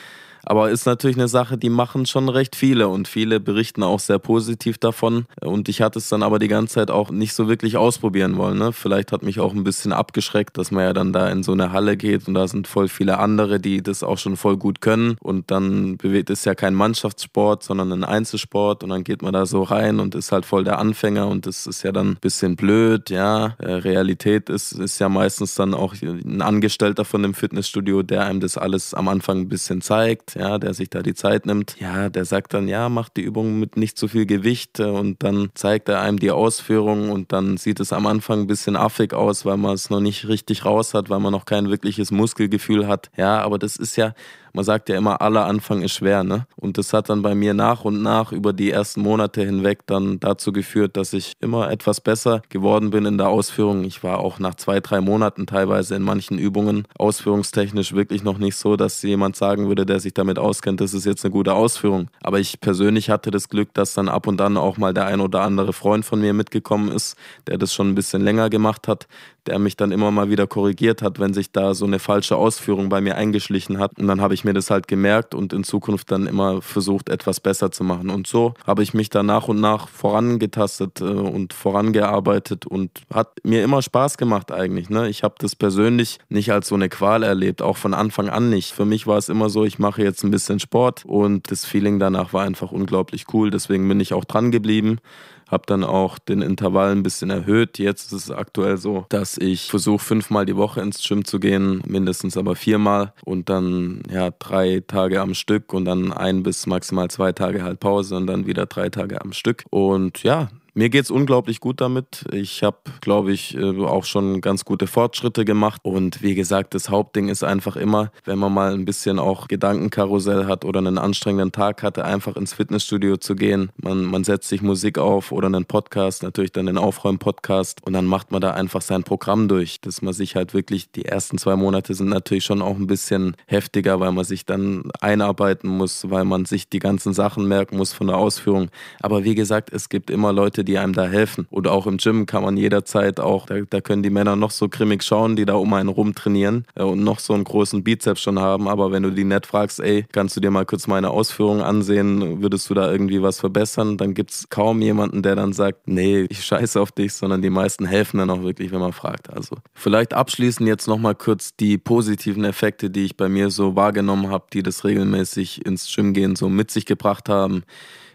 Aber 0.45 0.69
ist 0.69 0.85
natürlich 0.85 1.17
eine 1.17 1.27
Sache, 1.27 1.57
die 1.57 1.69
machen 1.69 2.05
schon 2.05 2.29
recht 2.29 2.55
viele 2.55 2.87
und 2.87 3.07
viele 3.07 3.39
berichten 3.39 3.83
auch 3.83 3.99
sehr 3.99 4.19
positiv 4.19 4.77
davon. 4.77 5.25
Und 5.41 5.69
ich 5.69 5.81
hatte 5.81 5.99
es 5.99 6.09
dann 6.09 6.23
aber 6.23 6.39
die 6.39 6.47
ganze 6.47 6.75
Zeit 6.75 6.91
auch 6.91 7.11
nicht 7.11 7.33
so 7.33 7.47
wirklich 7.47 7.77
ausprobieren 7.77 8.37
wollen. 8.37 8.57
Ne? 8.57 8.73
Vielleicht 8.73 9.11
hat 9.11 9.23
mich 9.23 9.39
auch 9.39 9.53
ein 9.53 9.63
bisschen 9.63 9.93
abgeschreckt, 9.93 10.57
dass 10.57 10.71
man 10.71 10.83
ja 10.83 10.93
dann 10.93 11.13
da 11.13 11.29
in 11.29 11.43
so 11.43 11.51
eine 11.51 11.71
Halle 11.71 11.97
geht 11.97 12.27
und 12.27 12.33
da 12.33 12.47
sind 12.47 12.67
voll 12.67 12.87
viele 12.87 13.19
andere, 13.19 13.59
die 13.59 13.81
das 13.81 14.03
auch 14.03 14.17
schon 14.17 14.37
voll 14.37 14.57
gut 14.57 14.81
können. 14.81 15.17
Und 15.19 15.51
dann 15.51 15.97
bewegt 15.97 16.29
es 16.29 16.45
ja 16.45 16.55
kein 16.55 16.73
Mannschaftssport, 16.73 17.63
sondern 17.63 17.91
ein 17.91 18.03
Einzelsport. 18.03 18.83
Und 18.83 18.89
dann 18.89 19.03
geht 19.03 19.21
man 19.21 19.33
da 19.33 19.45
so 19.45 19.63
rein 19.63 19.99
und 19.99 20.15
ist 20.15 20.31
halt 20.31 20.45
voll 20.45 20.63
der 20.63 20.79
Anfänger 20.79 21.27
und 21.27 21.45
das 21.45 21.67
ist 21.67 21.83
ja 21.83 21.91
dann 21.91 22.11
ein 22.11 22.17
bisschen 22.21 22.55
blöd. 22.55 23.09
Ja, 23.09 23.55
äh, 23.59 23.73
Realität 23.73 24.49
ist, 24.49 24.71
ist 24.71 24.99
ja 24.99 25.09
meistens 25.09 25.55
dann 25.55 25.73
auch 25.73 25.95
ein 26.01 26.41
Angestellter 26.41 27.05
von 27.05 27.23
dem 27.23 27.33
Fitnessstudio, 27.33 28.03
der 28.03 28.25
einem 28.25 28.39
das 28.39 28.57
alles 28.57 28.93
am 28.93 29.07
Anfang 29.07 29.39
ein 29.39 29.49
bisschen 29.49 29.81
zeigt 29.81 30.28
ja, 30.35 30.57
der 30.57 30.73
sich 30.73 30.89
da 30.89 31.01
die 31.01 31.13
Zeit 31.13 31.45
nimmt, 31.45 31.75
ja, 31.79 32.09
der 32.09 32.25
sagt 32.25 32.53
dann, 32.53 32.67
ja, 32.67 32.89
macht 32.89 33.17
die 33.17 33.21
Übung 33.21 33.59
mit 33.59 33.77
nicht 33.77 33.97
zu 33.97 34.07
viel 34.07 34.25
Gewicht 34.25 34.79
und 34.79 35.23
dann 35.23 35.49
zeigt 35.53 35.89
er 35.89 36.01
einem 36.01 36.19
die 36.19 36.31
Ausführung 36.31 37.11
und 37.11 37.31
dann 37.31 37.57
sieht 37.57 37.79
es 37.79 37.93
am 37.93 38.05
Anfang 38.07 38.41
ein 38.41 38.47
bisschen 38.47 38.75
affig 38.75 39.13
aus, 39.13 39.45
weil 39.45 39.57
man 39.57 39.73
es 39.73 39.89
noch 39.89 39.99
nicht 40.01 40.27
richtig 40.27 40.65
raus 40.65 40.93
hat, 40.93 41.09
weil 41.09 41.19
man 41.19 41.31
noch 41.31 41.45
kein 41.45 41.69
wirkliches 41.69 42.11
Muskelgefühl 42.11 42.87
hat. 42.87 43.09
Ja, 43.17 43.41
aber 43.41 43.59
das 43.59 43.75
ist 43.75 43.95
ja, 43.95 44.13
man 44.59 44.65
sagt 44.65 44.89
ja 44.89 44.97
immer, 44.97 45.21
aller 45.21 45.45
Anfang 45.45 45.83
ist 45.83 45.93
schwer, 45.93 46.25
ne? 46.25 46.45
Und 46.57 46.77
das 46.77 46.91
hat 46.91 47.09
dann 47.09 47.21
bei 47.21 47.33
mir 47.33 47.53
nach 47.53 47.85
und 47.85 48.01
nach 48.01 48.33
über 48.33 48.51
die 48.51 48.71
ersten 48.71 48.99
Monate 48.99 49.41
hinweg 49.41 49.87
dann 49.87 50.19
dazu 50.19 50.51
geführt, 50.51 50.97
dass 50.97 51.13
ich 51.13 51.31
immer 51.39 51.71
etwas 51.71 52.01
besser 52.01 52.41
geworden 52.49 52.89
bin 52.89 53.05
in 53.05 53.17
der 53.17 53.29
Ausführung. 53.29 53.85
Ich 53.85 54.03
war 54.03 54.19
auch 54.19 54.37
nach 54.37 54.55
zwei, 54.55 54.81
drei 54.81 54.99
Monaten 54.99 55.47
teilweise 55.47 55.95
in 55.95 56.01
manchen 56.01 56.37
Übungen 56.37 56.85
ausführungstechnisch 56.97 57.93
wirklich 57.93 58.21
noch 58.21 58.37
nicht 58.37 58.57
so, 58.57 58.75
dass 58.75 59.01
jemand 59.01 59.37
sagen 59.37 59.69
würde, 59.69 59.85
der 59.85 60.01
sich 60.01 60.13
damit 60.13 60.37
auskennt, 60.37 60.81
das 60.81 60.93
ist 60.93 61.05
jetzt 61.05 61.23
eine 61.23 61.31
gute 61.31 61.53
Ausführung. 61.53 62.09
Aber 62.21 62.41
ich 62.41 62.59
persönlich 62.59 63.09
hatte 63.09 63.31
das 63.31 63.47
Glück, 63.47 63.73
dass 63.73 63.93
dann 63.93 64.09
ab 64.09 64.27
und 64.27 64.41
an 64.41 64.57
auch 64.57 64.75
mal 64.75 64.93
der 64.93 65.05
ein 65.05 65.21
oder 65.21 65.43
andere 65.43 65.71
Freund 65.71 66.03
von 66.03 66.19
mir 66.19 66.33
mitgekommen 66.33 66.91
ist, 66.91 67.15
der 67.47 67.57
das 67.57 67.73
schon 67.73 67.87
ein 67.87 67.95
bisschen 67.95 68.23
länger 68.23 68.49
gemacht 68.49 68.89
hat, 68.89 69.07
der 69.47 69.59
mich 69.59 69.77
dann 69.77 69.91
immer 69.91 70.11
mal 70.11 70.29
wieder 70.29 70.47
korrigiert 70.47 71.01
hat, 71.01 71.19
wenn 71.19 71.33
sich 71.33 71.51
da 71.51 71.73
so 71.73 71.85
eine 71.85 71.99
falsche 71.99 72.35
Ausführung 72.35 72.89
bei 72.89 73.01
mir 73.01 73.15
eingeschlichen 73.15 73.79
hat. 73.79 73.97
Und 73.99 74.07
dann 74.07 74.21
habe 74.21 74.33
ich 74.33 74.43
mir 74.43 74.53
das 74.53 74.69
halt 74.69 74.87
gemerkt 74.87 75.33
und 75.33 75.53
in 75.53 75.63
Zukunft 75.63 76.11
dann 76.11 76.27
immer 76.27 76.61
versucht, 76.61 77.09
etwas 77.09 77.39
besser 77.39 77.71
zu 77.71 77.83
machen. 77.83 78.09
Und 78.09 78.27
so 78.27 78.53
habe 78.65 78.83
ich 78.83 78.93
mich 78.93 79.09
da 79.09 79.23
nach 79.23 79.47
und 79.47 79.59
nach 79.59 79.87
vorangetastet 79.87 81.01
äh, 81.01 81.05
und 81.05 81.53
vorangearbeitet 81.53 82.65
und 82.65 83.01
hat 83.13 83.29
mir 83.43 83.63
immer 83.63 83.81
Spaß 83.81 84.17
gemacht 84.17 84.51
eigentlich. 84.51 84.89
Ne? 84.89 85.09
Ich 85.09 85.23
habe 85.23 85.35
das 85.39 85.55
persönlich 85.55 86.19
nicht 86.29 86.51
als 86.51 86.67
so 86.67 86.75
eine 86.75 86.89
Qual 86.89 87.23
erlebt, 87.23 87.61
auch 87.61 87.77
von 87.77 87.93
Anfang 87.93 88.29
an 88.29 88.49
nicht. 88.49 88.73
Für 88.73 88.85
mich 88.85 89.07
war 89.07 89.17
es 89.17 89.29
immer 89.29 89.49
so, 89.49 89.65
ich 89.65 89.79
mache 89.79 90.03
jetzt 90.03 90.23
ein 90.23 90.31
bisschen 90.31 90.59
Sport 90.59 91.05
und 91.05 91.51
das 91.51 91.65
Feeling 91.65 91.99
danach 91.99 92.33
war 92.33 92.43
einfach 92.43 92.71
unglaublich 92.71 93.25
cool. 93.33 93.49
Deswegen 93.49 93.87
bin 93.87 93.99
ich 93.99 94.13
auch 94.13 94.25
dran 94.25 94.51
geblieben 94.51 94.99
habe 95.49 95.63
dann 95.65 95.83
auch 95.83 96.19
den 96.19 96.41
Intervall 96.41 96.91
ein 96.91 97.03
bisschen 97.03 97.29
erhöht. 97.29 97.79
Jetzt 97.79 98.13
ist 98.13 98.29
es 98.29 98.31
aktuell 98.31 98.77
so, 98.77 99.05
dass 99.09 99.37
ich 99.37 99.69
versuche 99.69 100.03
fünfmal 100.03 100.45
die 100.45 100.55
Woche 100.55 100.81
ins 100.81 101.03
Gym 101.07 101.25
zu 101.25 101.39
gehen, 101.39 101.81
mindestens 101.85 102.37
aber 102.37 102.55
viermal 102.55 103.13
und 103.25 103.49
dann 103.49 104.03
ja 104.11 104.31
drei 104.31 104.83
Tage 104.85 105.21
am 105.21 105.33
Stück 105.33 105.73
und 105.73 105.85
dann 105.85 106.13
ein 106.13 106.43
bis 106.43 106.67
maximal 106.67 107.09
zwei 107.09 107.31
Tage 107.31 107.63
halt 107.63 107.79
Pause 107.79 108.15
und 108.15 108.27
dann 108.27 108.45
wieder 108.47 108.65
drei 108.65 108.89
Tage 108.89 109.21
am 109.21 109.33
Stück. 109.33 109.63
Und 109.69 110.23
ja, 110.23 110.49
mir 110.79 110.89
geht 110.89 111.03
es 111.03 111.11
unglaublich 111.11 111.59
gut 111.59 111.81
damit. 111.81 112.23
Ich 112.31 112.63
habe, 112.63 112.77
glaube 113.01 113.33
ich, 113.33 113.53
äh, 113.53 113.81
auch 113.83 114.05
schon 114.05 114.39
ganz 114.39 114.63
gute 114.63 114.87
Fortschritte 114.87 115.43
gemacht. 115.43 115.81
Und 115.83 116.21
wie 116.23 116.35
gesagt, 116.35 116.73
das 116.73 116.89
Hauptding 116.89 117.27
ist 117.27 117.43
einfach 117.43 117.75
immer, 117.75 118.13
wenn 118.23 118.39
man 118.39 118.53
mal 118.53 118.73
ein 118.73 118.85
bisschen 118.85 119.19
auch 119.19 119.49
Gedankenkarussell 119.49 120.45
hat 120.45 120.63
oder 120.63 120.77
einen 120.77 120.97
anstrengenden 120.97 121.51
Tag 121.51 121.83
hatte, 121.83 122.05
einfach 122.05 122.37
ins 122.37 122.53
Fitnessstudio 122.53 123.17
zu 123.17 123.35
gehen. 123.35 123.71
Man, 123.75 124.05
man 124.05 124.23
setzt 124.23 124.47
sich 124.47 124.61
Musik 124.61 124.97
auf 124.97 125.33
oder 125.33 125.47
einen 125.47 125.65
Podcast, 125.65 126.23
natürlich 126.23 126.53
dann 126.53 126.67
den 126.67 126.77
Aufräumen-Podcast 126.77 127.85
und 127.85 127.91
dann 127.91 128.05
macht 128.05 128.31
man 128.31 128.39
da 128.39 128.51
einfach 128.51 128.81
sein 128.81 129.03
Programm 129.03 129.49
durch, 129.49 129.81
dass 129.81 130.01
man 130.01 130.13
sich 130.13 130.37
halt 130.37 130.53
wirklich, 130.53 130.93
die 130.93 131.03
ersten 131.03 131.37
zwei 131.37 131.57
Monate 131.57 131.93
sind 131.93 132.07
natürlich 132.07 132.45
schon 132.45 132.61
auch 132.61 132.77
ein 132.77 132.87
bisschen 132.87 133.35
heftiger, 133.47 133.99
weil 133.99 134.13
man 134.13 134.23
sich 134.23 134.45
dann 134.45 134.83
einarbeiten 135.01 135.69
muss, 135.69 136.09
weil 136.09 136.23
man 136.23 136.45
sich 136.45 136.69
die 136.69 136.79
ganzen 136.79 137.13
Sachen 137.13 137.49
merken 137.49 137.75
muss 137.75 137.91
von 137.91 138.07
der 138.07 138.15
Ausführung. 138.15 138.69
Aber 139.01 139.25
wie 139.25 139.35
gesagt, 139.35 139.73
es 139.73 139.89
gibt 139.89 140.09
immer 140.09 140.31
Leute, 140.31 140.68
die 140.69 140.77
einem 140.77 140.93
da 140.93 141.05
helfen. 141.05 141.47
Oder 141.49 141.71
auch 141.71 141.87
im 141.87 141.97
Gym 141.97 142.27
kann 142.27 142.43
man 142.43 142.55
jederzeit 142.55 143.19
auch, 143.19 143.47
da, 143.47 143.55
da 143.67 143.81
können 143.81 144.03
die 144.03 144.11
Männer 144.11 144.35
noch 144.35 144.51
so 144.51 144.69
grimmig 144.69 145.03
schauen, 145.03 145.35
die 145.35 145.45
da 145.45 145.55
um 145.55 145.73
einen 145.73 145.89
rum 145.89 146.13
trainieren 146.13 146.65
äh, 146.75 146.83
und 146.83 147.03
noch 147.03 147.19
so 147.19 147.33
einen 147.33 147.43
großen 147.43 147.83
Bizeps 147.83 148.21
schon 148.21 148.37
haben. 148.37 148.67
Aber 148.67 148.91
wenn 148.91 149.01
du 149.01 149.09
die 149.09 149.23
nett 149.23 149.47
fragst, 149.47 149.79
ey, 149.79 150.05
kannst 150.11 150.37
du 150.37 150.41
dir 150.41 150.51
mal 150.51 150.67
kurz 150.67 150.85
meine 150.85 151.09
Ausführungen 151.09 151.61
ansehen, 151.61 152.43
würdest 152.43 152.69
du 152.69 152.75
da 152.75 152.91
irgendwie 152.91 153.23
was 153.23 153.39
verbessern, 153.39 153.97
dann 153.97 154.13
gibt 154.13 154.29
es 154.29 154.49
kaum 154.49 154.81
jemanden, 154.81 155.23
der 155.23 155.35
dann 155.35 155.53
sagt, 155.53 155.87
nee, 155.87 156.27
ich 156.29 156.45
scheiße 156.45 156.79
auf 156.79 156.91
dich, 156.91 157.13
sondern 157.13 157.41
die 157.41 157.49
meisten 157.49 157.85
helfen 157.85 158.19
dann 158.19 158.29
auch 158.29 158.43
wirklich, 158.43 158.71
wenn 158.71 158.79
man 158.79 158.93
fragt. 158.93 159.33
Also 159.33 159.55
vielleicht 159.73 160.13
abschließend 160.13 160.67
jetzt 160.67 160.87
nochmal 160.87 161.15
kurz 161.15 161.55
die 161.55 161.79
positiven 161.79 162.45
Effekte, 162.45 162.91
die 162.91 163.05
ich 163.05 163.17
bei 163.17 163.27
mir 163.27 163.49
so 163.49 163.75
wahrgenommen 163.75 164.29
habe, 164.29 164.45
die 164.53 164.61
das 164.61 164.83
regelmäßig 164.85 165.65
ins 165.65 165.91
Gym 165.93 166.13
gehen 166.13 166.35
so 166.35 166.47
mit 166.47 166.69
sich 166.69 166.85
gebracht 166.85 167.27
haben 167.27 167.63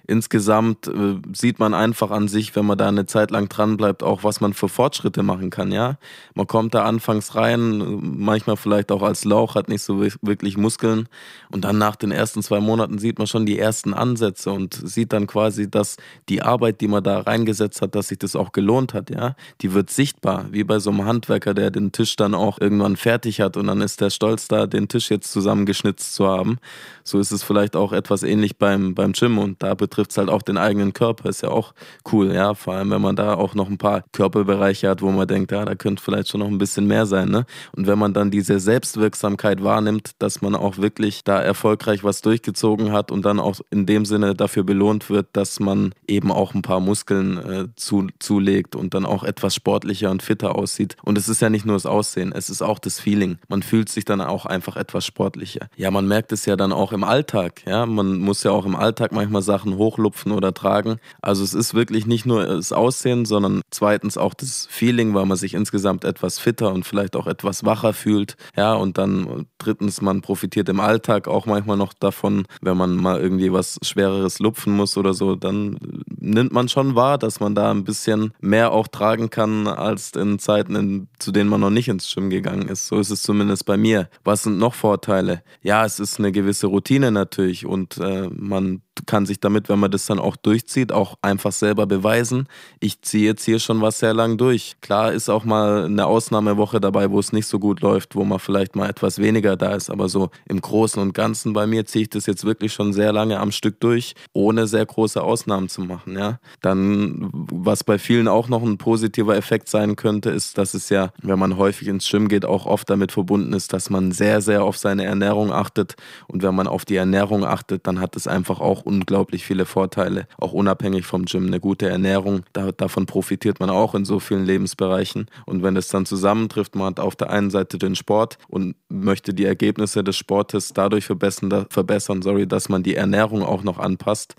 insgesamt 0.06 0.86
äh, 0.86 1.16
sieht 1.32 1.58
man 1.58 1.74
einfach 1.74 2.10
an 2.10 2.28
sich, 2.28 2.54
wenn 2.56 2.66
man 2.66 2.78
da 2.78 2.88
eine 2.88 3.06
Zeit 3.06 3.30
lang 3.30 3.48
dran 3.48 3.76
bleibt, 3.76 4.02
auch 4.02 4.24
was 4.24 4.40
man 4.40 4.52
für 4.52 4.68
Fortschritte 4.68 5.22
machen 5.22 5.50
kann, 5.50 5.72
ja. 5.72 5.96
Man 6.34 6.46
kommt 6.46 6.74
da 6.74 6.84
anfangs 6.84 7.34
rein, 7.34 8.00
manchmal 8.00 8.56
vielleicht 8.56 8.92
auch 8.92 9.02
als 9.02 9.24
Lauch, 9.24 9.54
hat 9.54 9.68
nicht 9.68 9.82
so 9.82 10.00
wirklich 10.00 10.56
Muskeln 10.56 11.08
und 11.50 11.64
dann 11.64 11.78
nach 11.78 11.96
den 11.96 12.10
ersten 12.10 12.42
zwei 12.42 12.60
Monaten 12.60 12.98
sieht 12.98 13.18
man 13.18 13.26
schon 13.26 13.46
die 13.46 13.58
ersten 13.58 13.94
Ansätze 13.94 14.50
und 14.50 14.74
sieht 14.74 15.12
dann 15.12 15.26
quasi, 15.26 15.70
dass 15.70 15.96
die 16.28 16.42
Arbeit, 16.42 16.80
die 16.80 16.88
man 16.88 17.02
da 17.02 17.20
reingesetzt 17.20 17.80
hat, 17.80 17.94
dass 17.94 18.08
sich 18.08 18.18
das 18.18 18.36
auch 18.36 18.52
gelohnt 18.52 18.94
hat, 18.94 19.10
ja. 19.10 19.36
Die 19.62 19.72
wird 19.72 19.90
sichtbar, 19.90 20.46
wie 20.50 20.64
bei 20.64 20.78
so 20.78 20.90
einem 20.90 21.04
Handwerker, 21.04 21.54
der 21.54 21.70
den 21.70 21.92
Tisch 21.92 22.16
dann 22.16 22.34
auch 22.34 22.60
irgendwann 22.60 22.96
fertig 22.96 23.40
hat 23.40 23.56
und 23.56 23.66
dann 23.68 23.80
ist 23.80 24.00
der 24.00 24.10
stolz 24.10 24.48
da, 24.48 24.66
den 24.66 24.88
Tisch 24.88 25.10
jetzt 25.10 25.32
zusammengeschnitzt 25.32 26.14
zu 26.14 26.26
haben. 26.26 26.58
So 27.04 27.18
ist 27.18 27.32
es 27.32 27.42
vielleicht 27.42 27.76
auch 27.76 27.92
etwas 27.92 28.22
ähnlich 28.22 28.56
beim, 28.56 28.94
beim 28.94 29.12
Gym 29.12 29.38
und 29.38 29.62
da 29.62 29.74
es 29.98 30.18
halt 30.18 30.28
auch 30.28 30.42
den 30.42 30.58
eigenen 30.58 30.92
Körper. 30.92 31.28
Ist 31.28 31.42
ja 31.42 31.50
auch 31.50 31.74
cool, 32.12 32.32
ja. 32.32 32.54
Vor 32.54 32.74
allem, 32.74 32.90
wenn 32.90 33.02
man 33.02 33.16
da 33.16 33.34
auch 33.34 33.54
noch 33.54 33.68
ein 33.68 33.78
paar 33.78 34.04
Körperbereiche 34.12 34.88
hat, 34.88 35.02
wo 35.02 35.10
man 35.10 35.26
denkt, 35.26 35.52
ja, 35.52 35.64
da 35.64 35.74
könnte 35.74 36.02
vielleicht 36.02 36.28
schon 36.28 36.40
noch 36.40 36.48
ein 36.48 36.58
bisschen 36.58 36.86
mehr 36.86 37.06
sein, 37.06 37.28
ne? 37.28 37.46
Und 37.76 37.86
wenn 37.86 37.98
man 37.98 38.12
dann 38.12 38.30
diese 38.30 38.60
Selbstwirksamkeit 38.60 39.62
wahrnimmt, 39.62 40.12
dass 40.18 40.42
man 40.42 40.54
auch 40.54 40.78
wirklich 40.78 41.24
da 41.24 41.40
erfolgreich 41.40 42.04
was 42.04 42.22
durchgezogen 42.22 42.92
hat 42.92 43.10
und 43.10 43.24
dann 43.24 43.40
auch 43.40 43.60
in 43.70 43.86
dem 43.86 44.04
Sinne 44.04 44.34
dafür 44.34 44.64
belohnt 44.64 45.10
wird, 45.10 45.28
dass 45.32 45.60
man 45.60 45.94
eben 46.06 46.30
auch 46.30 46.54
ein 46.54 46.62
paar 46.62 46.80
Muskeln 46.80 47.38
äh, 47.38 47.66
zu, 47.76 48.08
zulegt 48.18 48.76
und 48.76 48.94
dann 48.94 49.06
auch 49.06 49.24
etwas 49.24 49.54
sportlicher 49.54 50.10
und 50.10 50.22
fitter 50.22 50.56
aussieht. 50.56 50.96
Und 51.02 51.18
es 51.18 51.28
ist 51.28 51.40
ja 51.40 51.50
nicht 51.50 51.66
nur 51.66 51.76
das 51.76 51.86
Aussehen, 51.86 52.32
es 52.32 52.50
ist 52.50 52.62
auch 52.62 52.78
das 52.78 53.00
Feeling. 53.00 53.38
Man 53.48 53.62
fühlt 53.62 53.88
sich 53.88 54.04
dann 54.04 54.20
auch 54.20 54.46
einfach 54.46 54.76
etwas 54.76 55.04
sportlicher. 55.04 55.68
Ja, 55.76 55.90
man 55.90 56.06
merkt 56.06 56.32
es 56.32 56.46
ja 56.46 56.56
dann 56.56 56.72
auch 56.72 56.92
im 56.92 57.04
Alltag, 57.04 57.62
ja. 57.66 57.86
Man 57.86 58.18
muss 58.18 58.42
ja 58.42 58.50
auch 58.50 58.66
im 58.66 58.76
Alltag 58.76 59.12
manchmal 59.12 59.42
Sachen 59.42 59.78
hochlupfen 59.84 60.14
lupfen 60.14 60.32
oder 60.32 60.54
tragen. 60.54 60.98
Also 61.20 61.42
es 61.42 61.54
ist 61.54 61.74
wirklich 61.74 62.06
nicht 62.06 62.26
nur 62.26 62.44
das 62.46 62.72
Aussehen, 62.72 63.24
sondern 63.24 63.62
zweitens 63.70 64.16
auch 64.16 64.34
das 64.34 64.66
Feeling, 64.70 65.14
weil 65.14 65.26
man 65.26 65.36
sich 65.36 65.54
insgesamt 65.54 66.04
etwas 66.04 66.38
fitter 66.38 66.72
und 66.72 66.84
vielleicht 66.84 67.16
auch 67.16 67.26
etwas 67.26 67.64
wacher 67.64 67.92
fühlt. 67.92 68.36
Ja, 68.56 68.74
und 68.74 68.98
dann 68.98 69.46
drittens, 69.58 70.00
man 70.00 70.20
profitiert 70.20 70.68
im 70.68 70.80
Alltag 70.80 71.26
auch 71.26 71.46
manchmal 71.46 71.76
noch 71.76 71.92
davon, 71.92 72.46
wenn 72.60 72.76
man 72.76 72.96
mal 72.96 73.20
irgendwie 73.20 73.52
was 73.52 73.78
Schwereres 73.82 74.38
lupfen 74.38 74.74
muss 74.74 74.96
oder 74.96 75.14
so, 75.14 75.34
dann 75.34 75.78
nimmt 76.24 76.52
man 76.52 76.68
schon 76.68 76.94
wahr, 76.94 77.18
dass 77.18 77.40
man 77.40 77.54
da 77.54 77.70
ein 77.70 77.84
bisschen 77.84 78.32
mehr 78.40 78.72
auch 78.72 78.88
tragen 78.88 79.30
kann 79.30 79.66
als 79.66 80.12
in 80.12 80.38
Zeiten, 80.38 80.74
in, 80.74 81.08
zu 81.18 81.32
denen 81.32 81.50
man 81.50 81.60
noch 81.60 81.70
nicht 81.70 81.88
ins 81.88 82.12
Gym 82.12 82.30
gegangen 82.30 82.68
ist. 82.68 82.86
So 82.86 82.98
ist 82.98 83.10
es 83.10 83.22
zumindest 83.22 83.66
bei 83.66 83.76
mir. 83.76 84.08
Was 84.24 84.44
sind 84.44 84.58
noch 84.58 84.74
Vorteile? 84.74 85.42
Ja, 85.62 85.84
es 85.84 86.00
ist 86.00 86.18
eine 86.18 86.32
gewisse 86.32 86.66
Routine 86.66 87.10
natürlich 87.10 87.66
und 87.66 87.98
äh, 87.98 88.28
man 88.30 88.82
kann 89.06 89.26
sich 89.26 89.40
damit, 89.40 89.68
wenn 89.68 89.78
man 89.78 89.90
das 89.90 90.06
dann 90.06 90.18
auch 90.18 90.36
durchzieht, 90.36 90.92
auch 90.92 91.18
einfach 91.22 91.52
selber 91.52 91.86
beweisen. 91.86 92.46
Ich 92.80 93.02
ziehe 93.02 93.24
jetzt 93.26 93.44
hier 93.44 93.58
schon 93.58 93.80
was 93.80 93.98
sehr 93.98 94.14
lang 94.14 94.38
durch. 94.38 94.76
Klar 94.80 95.12
ist 95.12 95.28
auch 95.28 95.44
mal 95.44 95.84
eine 95.84 96.06
Ausnahmewoche 96.06 96.80
dabei, 96.80 97.10
wo 97.10 97.18
es 97.18 97.32
nicht 97.32 97.46
so 97.46 97.58
gut 97.58 97.80
läuft, 97.80 98.14
wo 98.14 98.24
man 98.24 98.38
vielleicht 98.38 98.76
mal 98.76 98.88
etwas 98.88 99.18
weniger 99.18 99.56
da 99.56 99.74
ist, 99.74 99.90
aber 99.90 100.08
so 100.08 100.30
im 100.48 100.60
Großen 100.60 101.00
und 101.02 101.12
Ganzen 101.12 101.52
bei 101.52 101.66
mir 101.66 101.86
ziehe 101.86 102.02
ich 102.02 102.10
das 102.10 102.26
jetzt 102.26 102.44
wirklich 102.44 102.72
schon 102.72 102.92
sehr 102.92 103.12
lange 103.12 103.40
am 103.40 103.52
Stück 103.52 103.80
durch, 103.80 104.14
ohne 104.32 104.66
sehr 104.66 104.86
große 104.86 105.22
Ausnahmen 105.22 105.68
zu 105.68 105.82
machen, 105.82 106.13
ja. 106.16 106.38
Dann, 106.60 107.30
was 107.32 107.84
bei 107.84 107.98
vielen 107.98 108.28
auch 108.28 108.48
noch 108.48 108.62
ein 108.62 108.78
positiver 108.78 109.36
Effekt 109.36 109.68
sein 109.68 109.96
könnte, 109.96 110.30
ist, 110.30 110.58
dass 110.58 110.74
es 110.74 110.88
ja, 110.88 111.12
wenn 111.22 111.38
man 111.38 111.56
häufig 111.56 111.88
ins 111.88 112.08
Gym 112.08 112.28
geht, 112.28 112.44
auch 112.44 112.66
oft 112.66 112.88
damit 112.90 113.12
verbunden 113.12 113.52
ist, 113.52 113.72
dass 113.72 113.90
man 113.90 114.12
sehr, 114.12 114.40
sehr 114.40 114.64
auf 114.64 114.76
seine 114.76 115.04
Ernährung 115.04 115.52
achtet 115.52 115.96
und 116.26 116.42
wenn 116.42 116.54
man 116.54 116.66
auf 116.66 116.84
die 116.84 116.96
Ernährung 116.96 117.44
achtet, 117.44 117.86
dann 117.86 118.00
hat 118.00 118.16
es 118.16 118.26
einfach 118.26 118.60
auch 118.60 118.82
unglaublich 118.82 119.44
viele 119.44 119.66
Vorteile, 119.66 120.26
auch 120.38 120.52
unabhängig 120.52 121.06
vom 121.06 121.24
Gym. 121.24 121.46
Eine 121.46 121.60
gute 121.60 121.88
Ernährung, 121.88 122.44
da, 122.52 122.72
davon 122.72 123.06
profitiert 123.06 123.60
man 123.60 123.70
auch 123.70 123.94
in 123.94 124.04
so 124.04 124.20
vielen 124.20 124.44
Lebensbereichen. 124.44 125.26
Und 125.46 125.62
wenn 125.62 125.76
es 125.76 125.88
dann 125.88 126.06
zusammentrifft, 126.06 126.74
man 126.74 126.88
hat 126.88 127.00
auf 127.00 127.16
der 127.16 127.30
einen 127.30 127.50
Seite 127.50 127.78
den 127.78 127.94
Sport 127.94 128.38
und 128.48 128.76
möchte 128.88 129.34
die 129.34 129.44
Ergebnisse 129.44 130.04
des 130.04 130.16
Sportes 130.16 130.72
dadurch 130.72 131.04
verbessern, 131.04 131.66
verbessern 131.70 132.22
sorry, 132.22 132.46
dass 132.46 132.68
man 132.68 132.82
die 132.82 132.94
Ernährung 132.96 133.42
auch 133.42 133.62
noch 133.62 133.78
anpasst, 133.78 134.34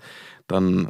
dann 0.46 0.88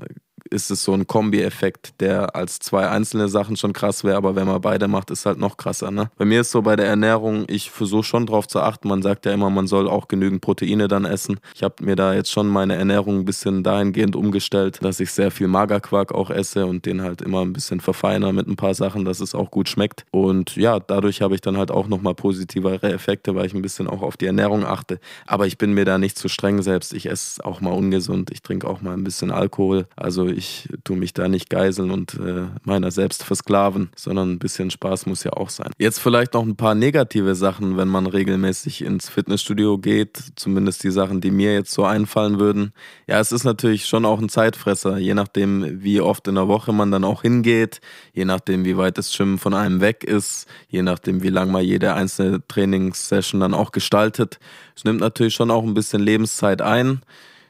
ist 0.50 0.70
es 0.70 0.82
so 0.82 0.92
ein 0.92 1.06
Kombi-Effekt, 1.06 2.00
der 2.00 2.34
als 2.36 2.58
zwei 2.58 2.88
einzelne 2.88 3.28
Sachen 3.28 3.56
schon 3.56 3.72
krass 3.72 4.04
wäre, 4.04 4.16
aber 4.16 4.36
wenn 4.36 4.46
man 4.46 4.60
beide 4.60 4.88
macht, 4.88 5.10
ist 5.10 5.26
halt 5.26 5.38
noch 5.38 5.56
krasser. 5.56 5.90
Ne? 5.90 6.10
Bei 6.16 6.24
mir 6.24 6.40
ist 6.40 6.50
so 6.50 6.62
bei 6.62 6.76
der 6.76 6.86
Ernährung, 6.86 7.44
ich 7.48 7.70
versuche 7.70 8.04
schon 8.04 8.26
drauf 8.26 8.46
zu 8.46 8.60
achten. 8.60 8.88
Man 8.88 9.02
sagt 9.02 9.26
ja 9.26 9.32
immer, 9.32 9.50
man 9.50 9.66
soll 9.66 9.88
auch 9.88 10.08
genügend 10.08 10.40
Proteine 10.40 10.88
dann 10.88 11.04
essen. 11.04 11.38
Ich 11.54 11.62
habe 11.62 11.84
mir 11.84 11.96
da 11.96 12.14
jetzt 12.14 12.30
schon 12.30 12.48
meine 12.48 12.76
Ernährung 12.76 13.20
ein 13.20 13.24
bisschen 13.24 13.62
dahingehend 13.62 14.16
umgestellt, 14.16 14.78
dass 14.82 15.00
ich 15.00 15.12
sehr 15.12 15.30
viel 15.30 15.48
Magerquark 15.48 16.12
auch 16.12 16.30
esse 16.30 16.66
und 16.66 16.86
den 16.86 17.02
halt 17.02 17.22
immer 17.22 17.42
ein 17.42 17.52
bisschen 17.52 17.80
verfeiner 17.80 18.32
mit 18.32 18.46
ein 18.46 18.56
paar 18.56 18.74
Sachen, 18.74 19.04
dass 19.04 19.20
es 19.20 19.34
auch 19.34 19.50
gut 19.50 19.68
schmeckt. 19.68 20.04
Und 20.10 20.56
ja, 20.56 20.80
dadurch 20.80 21.22
habe 21.22 21.34
ich 21.34 21.40
dann 21.40 21.56
halt 21.56 21.70
auch 21.70 21.88
nochmal 21.88 22.14
positivere 22.14 22.92
Effekte, 22.92 23.34
weil 23.34 23.46
ich 23.46 23.54
ein 23.54 23.62
bisschen 23.62 23.88
auch 23.88 24.02
auf 24.02 24.16
die 24.16 24.26
Ernährung 24.26 24.64
achte. 24.64 24.98
Aber 25.26 25.46
ich 25.46 25.58
bin 25.58 25.72
mir 25.72 25.84
da 25.84 25.98
nicht 25.98 26.18
zu 26.18 26.28
streng 26.28 26.62
selbst. 26.62 26.92
Ich 26.92 27.06
esse 27.06 27.44
auch 27.44 27.60
mal 27.60 27.72
ungesund. 27.72 28.30
Ich 28.32 28.42
trinke 28.42 28.68
auch 28.68 28.80
mal 28.80 28.92
ein 28.92 29.04
bisschen 29.04 29.30
Alkohol. 29.30 29.86
Also 29.96 30.26
ich 30.36 30.68
tue 30.84 30.96
mich 30.96 31.14
da 31.14 31.28
nicht 31.28 31.50
geiseln 31.50 31.90
und 31.90 32.14
äh, 32.14 32.46
meiner 32.64 32.90
selbst 32.90 33.24
versklaven, 33.24 33.90
sondern 33.96 34.32
ein 34.32 34.38
bisschen 34.38 34.70
Spaß 34.70 35.06
muss 35.06 35.24
ja 35.24 35.32
auch 35.32 35.50
sein. 35.50 35.70
Jetzt 35.78 35.98
vielleicht 35.98 36.34
noch 36.34 36.42
ein 36.42 36.56
paar 36.56 36.74
negative 36.74 37.34
Sachen, 37.34 37.76
wenn 37.76 37.88
man 37.88 38.06
regelmäßig 38.06 38.82
ins 38.82 39.08
Fitnessstudio 39.08 39.78
geht. 39.78 40.22
Zumindest 40.36 40.84
die 40.84 40.90
Sachen, 40.90 41.20
die 41.20 41.30
mir 41.30 41.54
jetzt 41.54 41.72
so 41.72 41.84
einfallen 41.84 42.38
würden. 42.38 42.72
Ja, 43.06 43.18
es 43.18 43.32
ist 43.32 43.44
natürlich 43.44 43.86
schon 43.86 44.04
auch 44.04 44.20
ein 44.20 44.28
Zeitfresser, 44.28 44.98
je 44.98 45.14
nachdem, 45.14 45.82
wie 45.82 46.00
oft 46.00 46.28
in 46.28 46.34
der 46.34 46.48
Woche 46.48 46.72
man 46.72 46.90
dann 46.90 47.04
auch 47.04 47.22
hingeht, 47.22 47.80
je 48.12 48.24
nachdem, 48.24 48.64
wie 48.64 48.76
weit 48.76 48.98
das 48.98 49.14
Schwimmen 49.14 49.38
von 49.38 49.54
einem 49.54 49.80
weg 49.80 50.04
ist, 50.04 50.46
je 50.68 50.82
nachdem, 50.82 51.22
wie 51.22 51.30
lang 51.30 51.50
man 51.50 51.64
jede 51.64 51.94
einzelne 51.94 52.46
Trainingssession 52.46 53.40
dann 53.40 53.54
auch 53.54 53.72
gestaltet. 53.72 54.38
Es 54.76 54.84
nimmt 54.84 55.00
natürlich 55.00 55.34
schon 55.34 55.50
auch 55.50 55.64
ein 55.64 55.74
bisschen 55.74 56.02
Lebenszeit 56.02 56.60
ein. 56.60 57.00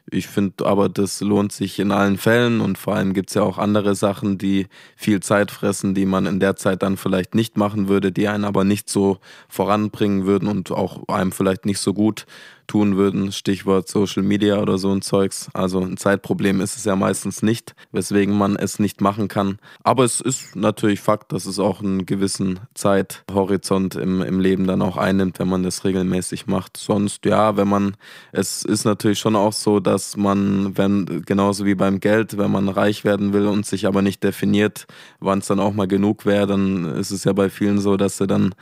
Ich 0.09 0.29
finde 0.29 0.65
aber, 0.67 0.89
das 0.89 1.21
lohnt 1.21 1.51
sich 1.51 1.81
in 1.81 1.91
allen 1.91 2.17
Fällen 2.17 2.61
und 2.61 2.79
vor 2.79 2.95
allem 2.95 3.13
gibt 3.13 3.31
es 3.31 3.35
ja 3.35 3.43
auch 3.43 3.59
andere 3.59 3.97
Sachen, 3.97 4.39
die 4.39 4.69
viel 4.95 5.19
Zeit 5.21 5.51
fressen, 5.51 5.95
die 5.95 6.07
man 6.07 6.27
in 6.27 6.39
der 6.39 6.55
Zeit 6.55 6.85
dann 6.85 6.97
vielleicht 6.97 7.35
nicht 7.35 7.57
machen 7.57 7.89
würde, 7.89 8.13
die 8.13 8.29
einen 8.29 8.45
aber 8.45 8.63
nicht 8.63 8.89
so 8.89 9.19
voranbringen 9.49 10.25
würden 10.25 10.49
und 10.49 10.71
auch 10.71 11.09
einem 11.09 11.33
vielleicht 11.33 11.67
nicht 11.67 11.81
so 11.81 11.93
gut 11.93 12.25
tun 12.67 12.97
würden. 12.97 13.33
Stichwort 13.33 13.89
Social 13.89 14.23
Media 14.23 14.61
oder 14.61 14.79
so 14.79 14.93
ein 14.93 15.03
Zeugs. 15.03 15.49
Also 15.53 15.81
ein 15.81 15.97
Zeitproblem 15.97 16.61
ist 16.61 16.77
es 16.77 16.85
ja 16.85 16.97
meistens 16.97 17.43
nicht, 17.43 17.75
weswegen 17.93 18.37
man 18.37 18.57
es 18.57 18.79
nicht 18.79 19.01
machen 19.01 19.29
kann. 19.29 19.59
Aber 19.83 20.05
es 20.05 20.21
ist 20.21 20.57
natürlich 20.57 21.01
Fakt, 21.01 21.33
dass 21.33 21.47
es 21.47 21.59
auch 21.59 21.81
einen 21.81 22.07
gewissen 22.07 22.61
Zeithorizont 22.75 23.95
im, 23.95 24.23
im 24.23 24.41
Leben 24.41 24.67
dann 24.67 24.83
auch 24.83 24.97
einnimmt, 24.97 25.39
wenn 25.39 25.49
man 25.49 25.63
das 25.63 25.85
regelmäßig 25.85 26.47
macht. 26.47 26.77
Sonst, 26.77 27.25
ja, 27.25 27.57
wenn 27.57 27.69
man, 27.69 27.97
es 28.33 28.63
ist 28.63 28.85
natürlich 28.85 29.19
schon 29.19 29.37
auch 29.37 29.53
so, 29.53 29.81
dass 29.81 30.17
man, 30.17 30.77
wenn, 30.77 31.23
genauso 31.25 31.65
wie 31.65 31.75
beim 31.75 32.01
Geld, 32.01 32.39
wenn 32.39 32.51
man 32.51 32.69
reich 32.69 33.05
werden 33.05 33.33
will 33.33 33.47
und 33.47 33.67
sich 33.67 33.87
aber 33.87 34.03
nicht 34.03 34.23
definiert, 34.23 34.87
wann 35.21 35.39
es 35.41 35.47
dann 35.47 35.61
auch 35.61 35.73
mal 35.73 35.89
genug 35.89 36.27
wäre, 36.27 36.47
dann 36.47 36.85
ist 36.97 37.11
es 37.11 37.25
ja 37.25 37.33
bei 37.33 37.51
vielen 37.51 37.79
so, 37.79 37.97
dass 37.97 38.19
sie 38.19 38.27
dann 38.27 38.55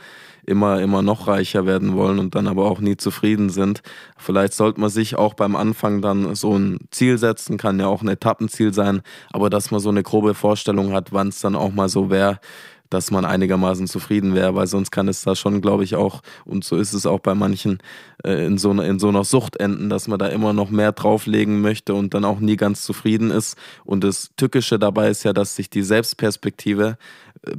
immer, 0.47 0.81
immer 0.81 1.01
noch 1.01 1.27
reicher 1.27 1.65
werden 1.65 1.95
wollen 1.95 2.19
und 2.19 2.35
dann 2.35 2.47
aber 2.47 2.65
auch 2.65 2.79
nie 2.79 2.97
zufrieden 2.97 3.49
sind. 3.49 3.81
Vielleicht 4.17 4.53
sollte 4.53 4.79
man 4.79 4.89
sich 4.89 5.15
auch 5.15 5.33
beim 5.33 5.55
Anfang 5.55 6.01
dann 6.01 6.35
so 6.35 6.57
ein 6.57 6.79
Ziel 6.91 7.17
setzen, 7.17 7.57
kann 7.57 7.79
ja 7.79 7.87
auch 7.87 8.01
ein 8.01 8.07
Etappenziel 8.07 8.73
sein, 8.73 9.01
aber 9.31 9.49
dass 9.49 9.71
man 9.71 9.79
so 9.79 9.89
eine 9.89 10.03
grobe 10.03 10.33
Vorstellung 10.33 10.93
hat, 10.93 11.11
wann 11.11 11.29
es 11.29 11.39
dann 11.39 11.55
auch 11.55 11.71
mal 11.71 11.89
so 11.89 12.09
wäre, 12.09 12.39
dass 12.89 13.11
man 13.11 13.25
einigermaßen 13.25 13.87
zufrieden 13.87 14.35
wäre, 14.35 14.55
weil 14.55 14.67
sonst 14.67 14.91
kann 14.91 15.07
es 15.07 15.21
da 15.23 15.35
schon, 15.35 15.61
glaube 15.61 15.83
ich, 15.83 15.95
auch, 15.95 16.21
und 16.45 16.63
so 16.63 16.77
ist 16.77 16.93
es 16.93 17.05
auch 17.05 17.19
bei 17.19 17.33
manchen, 17.33 17.79
in, 18.25 18.57
so 18.57 18.71
einer, 18.71 18.85
in 18.85 18.99
so 18.99 19.09
einer 19.09 19.23
Sucht 19.23 19.57
enden, 19.57 19.89
dass 19.89 20.07
man 20.07 20.19
da 20.19 20.27
immer 20.27 20.53
noch 20.53 20.69
mehr 20.69 20.91
drauflegen 20.91 21.61
möchte 21.61 21.93
und 21.93 22.13
dann 22.13 22.25
auch 22.25 22.39
nie 22.39 22.55
ganz 22.55 22.83
zufrieden 22.83 23.31
ist. 23.31 23.57
Und 23.83 24.03
das 24.03 24.31
Tückische 24.37 24.79
dabei 24.79 25.09
ist 25.09 25.23
ja, 25.23 25.33
dass 25.33 25.55
sich 25.55 25.69
die 25.69 25.83
Selbstperspektive 25.83 26.97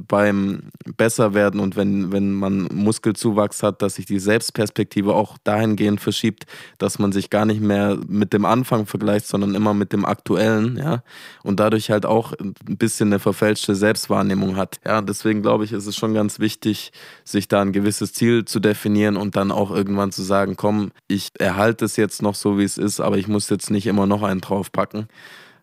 beim 0.07 0.63
Besserwerden 0.97 1.59
und 1.59 1.75
wenn, 1.75 2.11
wenn 2.11 2.33
man 2.33 2.67
Muskelzuwachs 2.73 3.63
hat, 3.63 3.81
dass 3.81 3.95
sich 3.95 4.05
die 4.05 4.19
Selbstperspektive 4.19 5.13
auch 5.13 5.37
dahingehend 5.43 6.01
verschiebt, 6.01 6.45
dass 6.77 6.99
man 6.99 7.11
sich 7.11 7.29
gar 7.29 7.45
nicht 7.45 7.61
mehr 7.61 7.97
mit 8.07 8.33
dem 8.33 8.45
Anfang 8.45 8.85
vergleicht, 8.85 9.27
sondern 9.27 9.55
immer 9.55 9.73
mit 9.73 9.93
dem 9.93 10.05
Aktuellen, 10.05 10.77
ja. 10.77 11.03
Und 11.43 11.59
dadurch 11.59 11.89
halt 11.89 12.05
auch 12.05 12.33
ein 12.33 12.77
bisschen 12.77 13.09
eine 13.09 13.19
verfälschte 13.19 13.75
Selbstwahrnehmung 13.75 14.57
hat. 14.57 14.79
Ja, 14.85 15.01
deswegen 15.01 15.41
glaube 15.41 15.63
ich, 15.63 15.71
ist 15.71 15.85
es 15.85 15.95
schon 15.95 16.13
ganz 16.13 16.39
wichtig, 16.39 16.91
sich 17.23 17.47
da 17.47 17.61
ein 17.61 17.71
gewisses 17.71 18.13
Ziel 18.13 18.45
zu 18.45 18.59
definieren 18.59 19.15
und 19.15 19.35
dann 19.35 19.51
auch 19.51 19.71
irgendwann 19.71 20.11
zu 20.11 20.23
sagen, 20.23 20.56
komm, 20.57 20.91
ich 21.07 21.29
erhalte 21.39 21.85
es 21.85 21.95
jetzt 21.95 22.21
noch 22.21 22.35
so, 22.35 22.57
wie 22.57 22.63
es 22.63 22.77
ist, 22.77 22.99
aber 22.99 23.17
ich 23.17 23.27
muss 23.27 23.49
jetzt 23.49 23.71
nicht 23.71 23.87
immer 23.87 24.05
noch 24.05 24.23
einen 24.23 24.41
draufpacken 24.41 25.07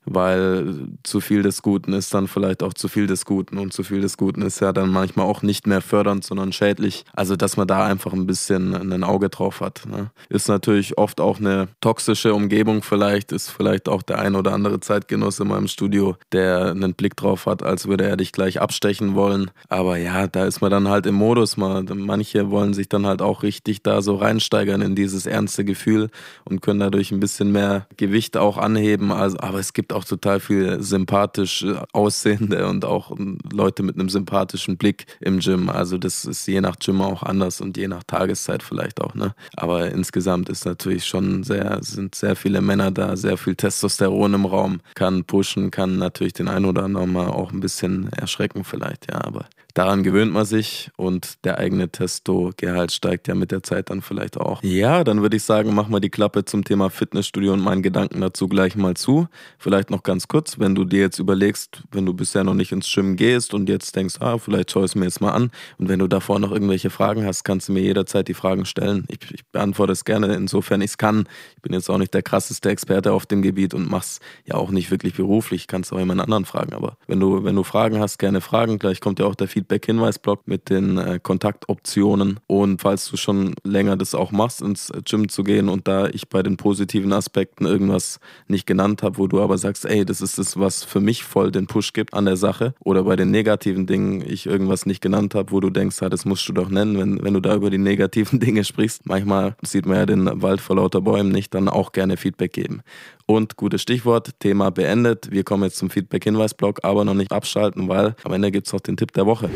weil 0.07 0.89
zu 1.03 1.21
viel 1.21 1.43
des 1.43 1.63
Guten 1.63 1.93
ist 1.93 2.13
dann 2.15 2.29
vielleicht 2.29 2.63
auch 2.63 2.75
zu 2.75 2.89
viel 2.89 3.07
des 3.07 3.25
Guten 3.25 3.59
und 3.59 3.73
zu 3.73 3.83
viel 3.83 4.01
des 4.01 4.17
Guten 4.17 4.43
ist 4.43 4.61
ja 4.61 4.73
dann 4.73 4.91
manchmal 4.91 5.27
auch 5.27 5.43
nicht 5.43 5.67
mehr 5.67 5.81
fördernd, 5.81 6.25
sondern 6.25 6.53
schädlich. 6.53 7.05
Also, 7.13 7.37
dass 7.37 7.57
man 7.57 7.67
da 7.67 7.85
einfach 7.85 8.13
ein 8.13 8.27
bisschen 8.27 8.75
ein 8.75 9.05
Auge 9.05 9.29
drauf 9.29 9.61
hat. 9.61 9.83
Ne? 9.87 10.11
Ist 10.29 10.49
natürlich 10.49 10.99
oft 10.99 11.21
auch 11.21 11.39
eine 11.39 11.69
toxische 11.81 12.35
Umgebung 12.35 12.83
vielleicht, 12.83 13.33
ist 13.33 13.51
vielleicht 13.51 13.89
auch 13.89 14.03
der 14.03 14.19
ein 14.19 14.35
oder 14.35 14.53
andere 14.53 14.81
Zeitgenosse 14.81 15.43
in 15.43 15.49
meinem 15.49 15.69
Studio, 15.69 16.17
der 16.33 16.71
einen 16.71 16.95
Blick 16.95 17.17
drauf 17.17 17.47
hat, 17.47 17.63
als 17.63 17.87
würde 17.87 18.05
er 18.05 18.17
dich 18.17 18.33
gleich 18.33 18.61
abstechen 18.61 19.15
wollen. 19.15 19.51
Aber 19.69 19.97
ja, 19.97 20.27
da 20.27 20.45
ist 20.45 20.61
man 20.61 20.71
dann 20.71 20.89
halt 20.89 21.07
im 21.07 21.15
Modus. 21.15 21.57
Man, 21.57 21.87
manche 21.95 22.51
wollen 22.51 22.75
sich 22.75 22.89
dann 22.89 23.07
halt 23.07 23.23
auch 23.23 23.43
richtig 23.43 23.83
da 23.83 24.03
so 24.03 24.17
reinsteigern 24.17 24.83
in 24.83 24.95
dieses 24.95 25.27
ernste 25.27 25.65
Gefühl 25.65 26.11
und 26.45 26.61
können 26.61 26.81
dadurch 26.81 27.11
ein 27.13 27.21
bisschen 27.21 27.53
mehr 27.53 27.87
Gewicht 27.97 28.37
auch 28.37 28.59
anheben. 28.59 29.13
Also, 29.13 29.39
aber 29.41 29.59
es 29.59 29.73
gibt 29.73 29.94
auch 29.95 30.05
total 30.05 30.41
viel 30.41 30.83
sympathisch 30.83 31.63
äh, 31.63 31.77
aussehende 31.93 32.67
und 32.67 32.85
auch 32.85 33.13
Leute 33.53 33.83
mit 33.83 33.97
einem 33.97 34.09
sympathischen 34.09 34.77
Blick 34.77 35.07
im 35.21 35.41
Gym. 35.41 35.69
Also 35.69 35.99
das 35.99 36.25
ist 36.25 36.47
je 36.47 36.61
nach 36.61 36.79
Gym 36.79 37.01
auch 37.01 37.23
anders 37.23 37.61
und 37.61 37.77
je 37.77 37.89
nach 37.89 38.05
Tageszeit 38.05 38.63
vielleicht 38.63 39.01
auch, 39.01 39.15
ne? 39.15 39.35
Aber 39.57 39.91
insgesamt 39.91 40.49
ist 40.49 40.67
natürlich 40.67 41.07
schon 41.07 41.45
sehr, 41.45 41.79
sind 41.83 42.15
sehr 42.15 42.37
viele 42.37 42.61
Männer 42.61 42.91
da, 42.91 43.17
sehr 43.17 43.37
viel 43.37 43.55
Testosteron 43.55 44.35
im 44.35 44.45
Raum, 44.47 44.81
kann 44.95 45.25
pushen, 45.25 45.71
kann 45.71 45.99
natürlich 45.99 46.33
den 46.35 46.49
einen 46.49 46.67
oder 46.67 46.85
anderen 46.85 47.13
mal 47.13 47.29
auch 47.29 47.53
ein 47.53 47.61
bisschen 47.61 48.13
erschrecken 48.13 48.65
vielleicht, 48.65 49.11
ja, 49.11 49.25
aber 49.25 49.47
daran 49.75 50.03
gewöhnt 50.05 50.33
man 50.33 50.45
sich 50.45 50.91
und 50.97 51.45
der 51.45 51.59
eigene 51.59 51.89
Testo-Gehalt 51.91 52.93
steigt 52.93 53.29
ja 53.29 53.35
mit 53.35 53.51
der 53.51 53.63
Zeit 53.63 53.91
dann 53.91 54.03
vielleicht 54.03 54.39
auch. 54.39 54.63
Ja, 54.63 55.05
dann 55.05 55.21
würde 55.21 55.37
ich 55.37 55.43
sagen, 55.43 55.75
mach 55.75 55.89
mal 55.89 56.01
die 56.01 56.11
Klappe 56.11 56.45
zum 56.45 56.65
Thema 56.65 56.91
Fitnessstudio 56.91 57.53
und 57.53 57.61
meinen 57.61 57.83
Gedanken 57.83 58.21
dazu 58.21 58.49
gleich 58.49 58.77
mal 58.77 58.95
zu. 58.95 59.29
Vielleicht 59.59 59.91
noch 59.91 60.03
ganz 60.03 60.29
kurz, 60.29 60.59
wenn 60.59 60.75
du 60.75 60.85
dir 60.85 61.01
jetzt 61.01 61.19
überlegst, 61.19 61.83
wenn 61.91 62.07
du 62.07 62.15
bisher 62.15 62.45
noch 62.45 62.55
nicht 62.55 62.73
ins 62.73 62.91
Gym 62.93 63.17
gehst 63.17 63.53
und 63.53 63.69
jetzt 63.69 63.95
denkst, 63.97 64.17
ah, 64.21 64.39
vielleicht 64.39 64.71
schaue 64.71 64.85
ich 64.85 64.93
es 64.93 64.95
mir 64.95 65.05
jetzt 65.05 65.21
mal 65.21 65.33
an 65.33 65.51
und 65.79 65.89
wenn 65.89 65.99
du 65.99 66.07
davor 66.07 66.39
noch 66.39 66.53
irgendwelche 66.53 66.91
Fragen 66.91 67.27
hast, 67.27 67.45
kannst 67.45 67.69
du 67.69 67.73
mir 67.73 67.83
jederzeit 67.83 68.29
die 68.29 68.35
Fragen 68.35 68.65
stellen. 68.65 69.05
Ich, 69.09 69.19
ich 69.33 69.45
beantworte 69.47 69.93
es 69.93 70.05
gerne, 70.05 70.33
insofern 70.35 70.81
ich 70.81 70.93
es 70.93 70.99
kann. 70.99 71.29
Ich 71.57 71.63
bin 71.63 71.73
jetzt 71.73 71.91
auch 71.91 71.99
nicht 71.99 72.15
der 72.15 72.23
krasseste 72.23 72.71
Experte 72.71 73.13
auf 73.13 73.27
dem 73.27 73.43
Gebiet 73.43 73.75
und 73.75 73.91
mach's 73.91 74.21
ja 74.45 74.55
auch 74.55 74.71
nicht 74.71 74.91
wirklich 74.91 75.15
beruflich, 75.15 75.67
kannst 75.67 75.93
auch 75.93 75.99
jemand 75.99 76.21
anderen 76.21 76.45
fragen, 76.45 76.75
aber 76.75 76.97
wenn 77.09 77.19
du, 77.19 77.43
wenn 77.43 77.57
du 77.57 77.65
Fragen 77.65 77.99
hast, 77.99 78.19
gerne 78.19 78.41
fragen. 78.41 78.79
Gleich 78.79 79.01
kommt 79.01 79.19
ja 79.19 79.27
auch 79.27 79.35
der 79.35 79.49
Feedback 79.49 79.64
Feedback-Hinweisblock 79.65 80.47
mit 80.47 80.69
den 80.69 80.99
äh, 80.99 81.19
Kontaktoptionen. 81.23 82.41
Und 82.47 82.83
falls 82.83 83.11
du 83.11 83.17
schon 83.17 83.55
länger 83.65 83.97
das 83.97 84.15
auch 84.15 84.31
machst, 84.31 84.61
ins 84.61 84.93
Gym 85.05 85.29
zu 85.29 85.43
gehen 85.43 85.69
und 85.69 85.89
da 85.89 86.09
ich 86.09 86.29
bei 86.29 86.43
den 86.43 86.57
positiven 86.57 87.13
Aspekten 87.13 87.65
irgendwas 87.65 88.21
nicht 88.47 88.67
genannt 88.67 89.03
habe, 89.03 89.19
wo 89.19 89.27
du 89.27 89.41
aber 89.41 89.57
sagst, 89.57 89.87
ey, 89.87 90.05
das 90.05 90.21
ist 90.21 90.39
das, 90.39 90.59
was 90.59 90.85
für 90.85 91.01
mich 91.01 91.25
voll 91.25 91.51
den 91.51 91.67
Push 91.67 91.93
gibt 91.95 92.13
an 92.15 92.27
der 92.27 92.37
Sache. 92.37 92.75
Oder 92.81 93.05
bei 93.05 93.17
den 93.17 93.31
negativen 93.31 93.87
Dingen 93.87 94.23
ich 94.27 94.47
irgendwas 94.47 94.87
nicht 94.87 95.01
genannt 95.01 95.35
habe, 95.35 95.51
wo 95.51 95.61
du 95.61 95.71
denkst, 95.71 96.01
ja, 96.03 96.09
das 96.09 96.25
musst 96.25 96.47
du 96.49 96.53
doch 96.53 96.69
nennen, 96.69 96.99
wenn, 96.99 97.25
wenn 97.25 97.35
du 97.35 97.41
da 97.41 97.55
über 97.55 97.71
die 97.71 97.79
negativen 97.79 98.41
Dinge 98.45 98.65
sprichst. 98.65 99.07
Manchmal 99.07 99.57
sieht 99.63 99.87
man 99.87 99.97
ja 99.97 100.07
den 100.07 100.43
Wald 100.43 100.61
vor 100.61 100.77
lauter 100.77 101.01
Bäumen 101.01 101.33
nicht, 101.33 101.55
dann 101.55 101.69
auch 101.69 101.93
gerne 101.93 102.17
Feedback 102.17 102.53
geben. 102.53 102.83
Und 103.27 103.57
gutes 103.57 103.81
Stichwort, 103.81 104.39
Thema 104.39 104.71
beendet. 104.71 105.31
Wir 105.31 105.45
kommen 105.45 105.63
jetzt 105.63 105.79
zum 105.79 105.89
Feedback-Hinweis-Blog, 105.89 106.81
aber 106.83 107.07
noch 107.07 107.15
nicht 107.15 107.33
abschalten, 107.33 107.89
weil 107.89 108.15
am 108.23 108.35
Ende 108.35 108.51
gibt 108.51 108.67
es 108.67 108.73
noch 108.75 108.81
den 108.81 108.99
Tipp 108.99 109.13
der 109.13 109.25
Woche. 109.25 109.49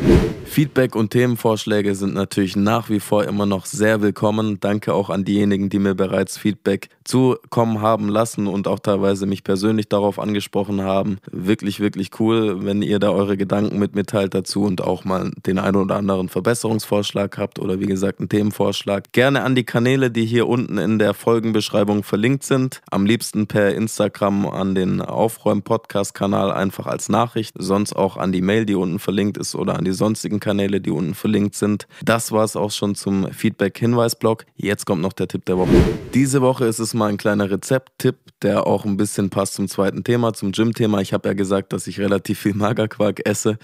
Feedback 0.45 0.95
und 0.95 1.11
Themenvorschläge 1.11 1.93
sind 1.93 2.15
natürlich 2.15 2.55
nach 2.55 2.89
wie 2.89 2.99
vor 2.99 3.25
immer 3.25 3.45
noch 3.45 3.67
sehr 3.67 4.01
willkommen. 4.01 4.59
Danke 4.59 4.95
auch 4.95 5.11
an 5.11 5.23
diejenigen, 5.23 5.69
die 5.69 5.77
mir 5.77 5.93
bereits 5.93 6.39
Feedback 6.39 6.89
zukommen 7.03 7.79
haben 7.79 8.09
lassen 8.09 8.47
und 8.47 8.67
auch 8.67 8.79
teilweise 8.79 9.27
mich 9.27 9.43
persönlich 9.43 9.87
darauf 9.87 10.17
angesprochen 10.17 10.81
haben. 10.81 11.19
Wirklich, 11.31 11.79
wirklich 11.79 12.19
cool, 12.19 12.65
wenn 12.65 12.81
ihr 12.81 12.97
da 12.97 13.11
eure 13.11 13.37
Gedanken 13.37 13.77
mit 13.77 13.93
mitteilt 13.93 14.33
dazu 14.33 14.63
und 14.63 14.81
auch 14.81 15.05
mal 15.05 15.31
den 15.45 15.59
einen 15.59 15.77
oder 15.77 15.97
anderen 15.97 16.29
Verbesserungsvorschlag 16.29 17.37
habt 17.37 17.59
oder 17.59 17.79
wie 17.79 17.85
gesagt 17.85 18.19
einen 18.19 18.29
Themenvorschlag. 18.29 19.11
Gerne 19.11 19.43
an 19.43 19.53
die 19.53 19.63
Kanäle, 19.63 20.09
die 20.09 20.25
hier 20.25 20.47
unten 20.47 20.79
in 20.79 20.97
der 20.97 21.13
Folgenbeschreibung 21.13 22.01
verlinkt 22.01 22.43
sind. 22.43 22.81
Am 22.89 23.05
liebsten 23.05 23.45
per 23.45 23.58
per 23.59 23.75
Instagram 23.75 24.45
an 24.45 24.73
den 24.73 25.01
Aufräum-Podcast-Kanal 25.01 26.49
einfach 26.49 26.85
als 26.85 27.09
Nachricht, 27.09 27.55
sonst 27.59 27.93
auch 27.93 28.15
an 28.15 28.31
die 28.31 28.41
Mail, 28.41 28.65
die 28.65 28.75
unten 28.75 28.99
verlinkt 28.99 29.37
ist 29.37 29.53
oder 29.53 29.77
an 29.77 29.83
die 29.83 29.91
sonstigen 29.91 30.39
Kanäle, 30.39 30.79
die 30.79 30.91
unten 30.91 31.13
verlinkt 31.13 31.55
sind. 31.55 31.85
Das 32.01 32.31
war 32.31 32.45
es 32.45 32.55
auch 32.55 32.71
schon 32.71 32.95
zum 32.95 33.29
Feedback-Hinweis-Blog. 33.33 34.45
Jetzt 34.55 34.85
kommt 34.85 35.01
noch 35.01 35.11
der 35.11 35.27
Tipp 35.27 35.43
der 35.43 35.57
Woche. 35.57 35.75
Diese 36.13 36.41
Woche 36.41 36.67
ist 36.67 36.79
es 36.79 36.93
mal 36.93 37.07
ein 37.07 37.17
kleiner 37.17 37.51
Rezept-Tipp, 37.51 38.15
der 38.41 38.65
auch 38.65 38.85
ein 38.85 38.95
bisschen 38.95 39.29
passt 39.29 39.55
zum 39.55 39.67
zweiten 39.67 40.05
Thema 40.05 40.31
zum 40.31 40.53
Gym-Thema. 40.53 41.01
Ich 41.01 41.11
habe 41.11 41.27
ja 41.27 41.33
gesagt, 41.33 41.73
dass 41.73 41.85
ich 41.87 41.99
relativ 41.99 42.39
viel 42.39 42.53
Magerquark 42.53 43.27
esse. 43.27 43.57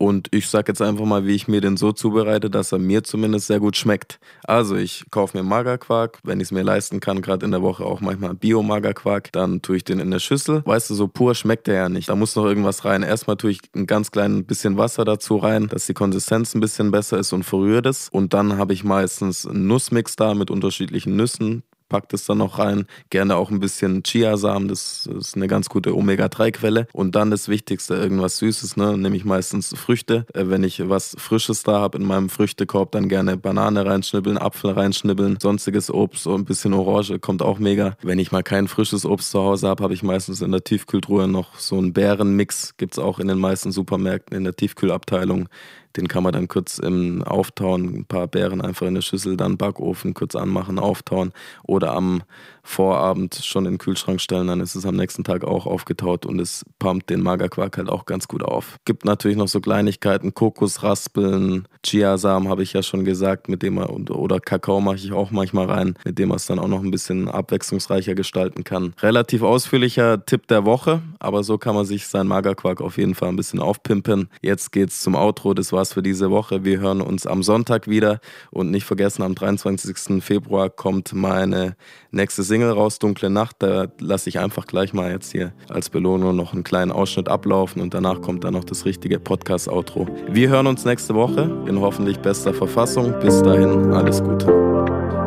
Und 0.00 0.28
ich 0.30 0.48
sage 0.48 0.72
jetzt 0.72 0.80
einfach 0.80 1.04
mal, 1.04 1.26
wie 1.26 1.34
ich 1.34 1.46
mir 1.46 1.60
den 1.60 1.76
so 1.76 1.92
zubereite, 1.92 2.48
dass 2.48 2.72
er 2.72 2.78
mir 2.78 3.04
zumindest 3.04 3.48
sehr 3.48 3.60
gut 3.60 3.76
schmeckt. 3.76 4.18
Also 4.44 4.74
ich 4.74 5.04
kaufe 5.10 5.36
mir 5.36 5.42
Magerquark, 5.42 6.20
wenn 6.22 6.40
ich 6.40 6.44
es 6.44 6.52
mir 6.52 6.62
leisten 6.62 7.00
kann, 7.00 7.20
gerade 7.20 7.44
in 7.44 7.50
der 7.50 7.60
Woche 7.60 7.84
auch 7.84 8.00
manchmal 8.00 8.32
Bio-Magerquark. 8.32 9.30
Dann 9.32 9.60
tue 9.60 9.76
ich 9.76 9.84
den 9.84 10.00
in 10.00 10.10
der 10.10 10.18
Schüssel. 10.18 10.62
Weißt 10.64 10.88
du, 10.88 10.94
so 10.94 11.06
pur 11.06 11.34
schmeckt 11.34 11.66
der 11.66 11.74
ja 11.74 11.88
nicht. 11.90 12.08
Da 12.08 12.16
muss 12.16 12.34
noch 12.34 12.46
irgendwas 12.46 12.86
rein. 12.86 13.02
Erstmal 13.02 13.36
tue 13.36 13.50
ich 13.50 13.60
ein 13.76 13.86
ganz 13.86 14.10
klein 14.10 14.46
bisschen 14.46 14.78
Wasser 14.78 15.04
dazu 15.04 15.36
rein, 15.36 15.68
dass 15.68 15.84
die 15.84 15.92
Konsistenz 15.92 16.54
ein 16.54 16.60
bisschen 16.60 16.90
besser 16.90 17.18
ist 17.18 17.34
und 17.34 17.42
verrührt 17.42 17.84
es. 17.84 18.08
Und 18.08 18.32
dann 18.32 18.56
habe 18.56 18.72
ich 18.72 18.84
meistens 18.84 19.46
einen 19.46 19.66
Nussmix 19.66 20.16
da 20.16 20.32
mit 20.32 20.50
unterschiedlichen 20.50 21.14
Nüssen 21.14 21.62
packt 21.90 22.14
es 22.14 22.24
dann 22.24 22.38
noch 22.38 22.58
rein. 22.58 22.86
Gerne 23.10 23.36
auch 23.36 23.50
ein 23.50 23.60
bisschen 23.60 24.02
Chiasamen, 24.02 24.68
das 24.68 25.06
ist 25.06 25.36
eine 25.36 25.46
ganz 25.46 25.68
gute 25.68 25.94
Omega-3-Quelle. 25.94 26.86
Und 26.94 27.14
dann 27.14 27.30
das 27.30 27.48
Wichtigste, 27.48 27.94
irgendwas 27.96 28.38
Süßes, 28.38 28.78
ne? 28.78 28.96
nämlich 28.96 29.26
meistens 29.26 29.74
Früchte. 29.76 30.24
Äh, 30.32 30.44
wenn 30.46 30.64
ich 30.64 30.88
was 30.88 31.14
Frisches 31.18 31.62
da 31.64 31.80
habe 31.80 31.98
in 31.98 32.04
meinem 32.04 32.30
Früchtekorb, 32.30 32.92
dann 32.92 33.10
gerne 33.10 33.36
Banane 33.36 33.84
reinschnibbeln, 33.84 34.38
Apfel 34.38 34.70
reinschnibbeln, 34.70 35.38
sonstiges 35.42 35.90
Obst, 35.90 36.22
so 36.22 36.34
ein 36.34 36.46
bisschen 36.46 36.72
Orange, 36.72 37.18
kommt 37.18 37.42
auch 37.42 37.58
mega. 37.58 37.96
Wenn 38.02 38.18
ich 38.18 38.32
mal 38.32 38.42
kein 38.42 38.68
frisches 38.68 39.04
Obst 39.04 39.32
zu 39.32 39.40
Hause 39.40 39.68
habe, 39.68 39.82
habe 39.82 39.92
ich 39.92 40.02
meistens 40.02 40.40
in 40.40 40.52
der 40.52 40.64
Tiefkühltruhe 40.64 41.28
noch 41.28 41.58
so 41.58 41.76
einen 41.76 41.92
Bärenmix. 41.92 42.76
Gibt 42.76 42.94
es 42.94 42.98
auch 42.98 43.18
in 43.18 43.28
den 43.28 43.38
meisten 43.38 43.72
Supermärkten 43.72 44.36
in 44.36 44.44
der 44.44 44.54
Tiefkühlabteilung. 44.54 45.48
Den 45.96 46.08
kann 46.08 46.22
man 46.22 46.32
dann 46.32 46.48
kurz 46.48 46.78
im 46.78 47.22
Auftauen, 47.22 47.94
ein 47.94 48.04
paar 48.04 48.28
Beeren 48.28 48.60
einfach 48.60 48.86
in 48.86 48.94
der 48.94 49.02
Schüssel, 49.02 49.36
dann 49.36 49.56
Backofen 49.56 50.14
kurz 50.14 50.36
anmachen, 50.36 50.78
auftauen 50.78 51.32
oder 51.64 51.92
am 51.94 52.22
Vorabend 52.62 53.34
schon 53.42 53.66
in 53.66 53.72
den 53.72 53.78
Kühlschrank 53.78 54.20
stellen, 54.20 54.48
dann 54.48 54.60
ist 54.60 54.74
es 54.74 54.86
am 54.86 54.96
nächsten 54.96 55.24
Tag 55.24 55.44
auch 55.44 55.66
aufgetaut 55.66 56.26
und 56.26 56.40
es 56.40 56.64
pumpt 56.78 57.10
den 57.10 57.22
Magerquark 57.22 57.76
halt 57.78 57.88
auch 57.88 58.06
ganz 58.06 58.28
gut 58.28 58.42
auf. 58.42 58.76
Gibt 58.84 59.04
natürlich 59.04 59.36
noch 59.36 59.48
so 59.48 59.60
Kleinigkeiten, 59.60 60.34
Kokosraspeln, 60.34 61.66
Chiasamen 61.84 62.48
habe 62.48 62.62
ich 62.62 62.72
ja 62.72 62.82
schon 62.82 63.04
gesagt, 63.04 63.48
mit 63.48 63.62
dem 63.62 63.74
man, 63.74 63.86
oder 64.08 64.40
Kakao 64.40 64.80
mache 64.80 64.96
ich 64.96 65.12
auch 65.12 65.30
manchmal 65.30 65.66
rein, 65.66 65.94
mit 66.04 66.18
dem 66.18 66.28
man 66.28 66.36
es 66.36 66.46
dann 66.46 66.58
auch 66.58 66.68
noch 66.68 66.82
ein 66.82 66.90
bisschen 66.90 67.28
abwechslungsreicher 67.28 68.14
gestalten 68.14 68.64
kann. 68.64 68.94
Relativ 69.00 69.42
ausführlicher 69.42 70.24
Tipp 70.24 70.46
der 70.48 70.64
Woche, 70.64 71.02
aber 71.18 71.42
so 71.42 71.58
kann 71.58 71.74
man 71.74 71.86
sich 71.86 72.06
seinen 72.06 72.28
Magerquark 72.28 72.80
auf 72.80 72.98
jeden 72.98 73.14
Fall 73.14 73.28
ein 73.28 73.36
bisschen 73.36 73.60
aufpimpen. 73.60 74.28
Jetzt 74.42 74.72
geht's 74.72 75.00
zum 75.02 75.14
Outro, 75.14 75.54
das 75.54 75.72
war's 75.72 75.92
für 75.92 76.02
diese 76.02 76.30
Woche. 76.30 76.64
Wir 76.64 76.80
hören 76.80 77.00
uns 77.00 77.26
am 77.26 77.42
Sonntag 77.42 77.88
wieder 77.88 78.20
und 78.50 78.70
nicht 78.70 78.84
vergessen, 78.84 79.22
am 79.22 79.34
23. 79.34 80.22
Februar 80.22 80.70
kommt 80.70 81.12
meine 81.12 81.76
nächste 82.10 82.42
Single 82.50 82.72
raus, 82.72 82.98
Dunkle 82.98 83.30
Nacht. 83.30 83.56
Da 83.60 83.86
lasse 84.00 84.28
ich 84.28 84.40
einfach 84.40 84.66
gleich 84.66 84.92
mal 84.92 85.12
jetzt 85.12 85.30
hier 85.30 85.52
als 85.68 85.88
Belohnung 85.88 86.34
noch 86.34 86.52
einen 86.52 86.64
kleinen 86.64 86.90
Ausschnitt 86.90 87.28
ablaufen 87.28 87.80
und 87.80 87.94
danach 87.94 88.20
kommt 88.22 88.42
dann 88.42 88.54
noch 88.54 88.64
das 88.64 88.84
richtige 88.84 89.20
Podcast-Outro. 89.20 90.08
Wir 90.28 90.48
hören 90.48 90.66
uns 90.66 90.84
nächste 90.84 91.14
Woche 91.14 91.48
in 91.68 91.80
hoffentlich 91.80 92.18
bester 92.18 92.52
Verfassung. 92.52 93.14
Bis 93.20 93.40
dahin, 93.40 93.92
alles 93.92 94.20
Gute. 94.20 94.46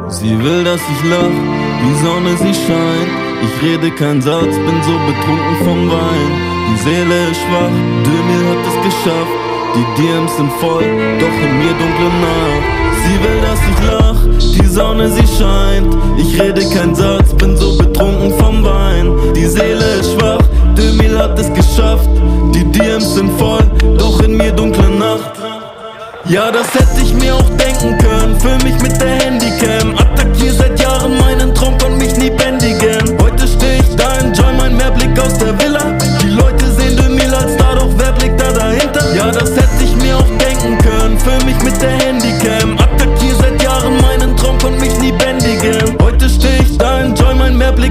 Sie 0.09 0.37
will, 0.43 0.65
dass 0.65 0.81
ich 0.81 1.09
lach, 1.09 1.31
die 1.81 1.95
Sonne 2.03 2.35
sie 2.35 2.53
scheint. 2.53 3.11
Ich 3.41 3.61
rede 3.63 3.89
kein 3.91 4.21
Satz, 4.21 4.43
bin 4.43 4.83
so 4.83 4.91
betrunken 5.07 5.55
vom 5.63 5.89
Wein. 5.89 6.31
Die 6.73 6.77
Seele 6.83 7.29
ist 7.31 7.39
schwach, 7.39 7.71
Dömil 8.03 8.43
hat 8.49 8.67
es 8.67 8.77
geschafft. 8.83 9.37
Die 9.75 10.01
DMs 10.01 10.35
sind 10.35 10.51
voll, 10.59 10.83
doch 11.19 11.37
in 11.45 11.57
mir 11.57 11.71
dunkle 11.71 12.09
Nacht. 12.19 12.92
Sie 13.03 13.19
will, 13.23 13.41
dass 13.41 13.59
ich 13.69 13.79
lach, 13.91 14.61
die 14.61 14.67
Sonne 14.67 15.09
sie 15.09 15.27
scheint. 15.37 15.95
Ich 16.17 16.39
rede 16.39 16.61
kein 16.69 16.95
Satz, 16.95 17.33
bin 17.33 17.57
so 17.57 17.77
betrunken 17.77 18.33
vom 18.39 18.63
Wein. 18.63 19.11
Die 19.35 19.45
Seele 19.45 19.85
ist 19.99 20.13
schwach, 20.13 20.43
Dömil 20.77 21.17
hat 21.17 21.37
es 21.37 21.51
geschafft. 21.53 22.09
Die 22.55 22.63
DMs 22.71 23.15
sind 23.15 23.31
voll, 23.37 23.63
doch 23.97 24.21
in 24.21 24.37
mir 24.37 24.51
dunkle 24.51 24.89
Nacht. 24.89 25.33
Ja, 26.25 26.49
das 26.51 26.73
hätte 26.73 27.01
ich 27.01 27.13
mir 27.13 27.35
auch 27.35 27.49
denken 27.57 27.97
können. 27.97 28.39
Füll 28.39 28.57
mich 28.63 28.81
mit 28.81 28.99
der 29.01 29.15
Handycam. 29.19 29.97
Attackier 29.97 30.53
seit 30.53 30.79
Jahren 30.79 31.17
meinen 31.19 31.53
Traum, 31.53 31.77
kann 31.77 31.97
mich 31.97 32.15
nie 32.15 32.29
bändigen. 32.29 33.17
Heute 33.21 33.45
steh 33.45 33.79
ich 33.79 33.95
da, 33.97 34.17
enjoy 34.19 34.53
mein 34.57 34.77
Mehrblick 34.77 35.19
aus 35.19 35.37
der 35.37 35.59
Villa. 35.59 35.97
Die 36.21 36.29
Leute 36.29 36.71
sehen 36.71 36.95
Demil 36.95 37.33
als 37.33 37.53
Star, 37.55 37.75
doch 37.75 37.89
wer 37.97 38.13
blickt 38.13 38.39
da 38.39 38.53
dahinter? 38.53 39.13
Ja, 39.13 39.31
das 39.31 39.49
hätte 39.51 39.83
ich 39.83 39.95
mir 39.97 40.17
auch 40.17 40.29
denken 40.39 40.77
können. 40.77 41.19
Füll 41.19 41.43
mich 41.45 41.61
mit 41.61 41.81
der 41.81 41.92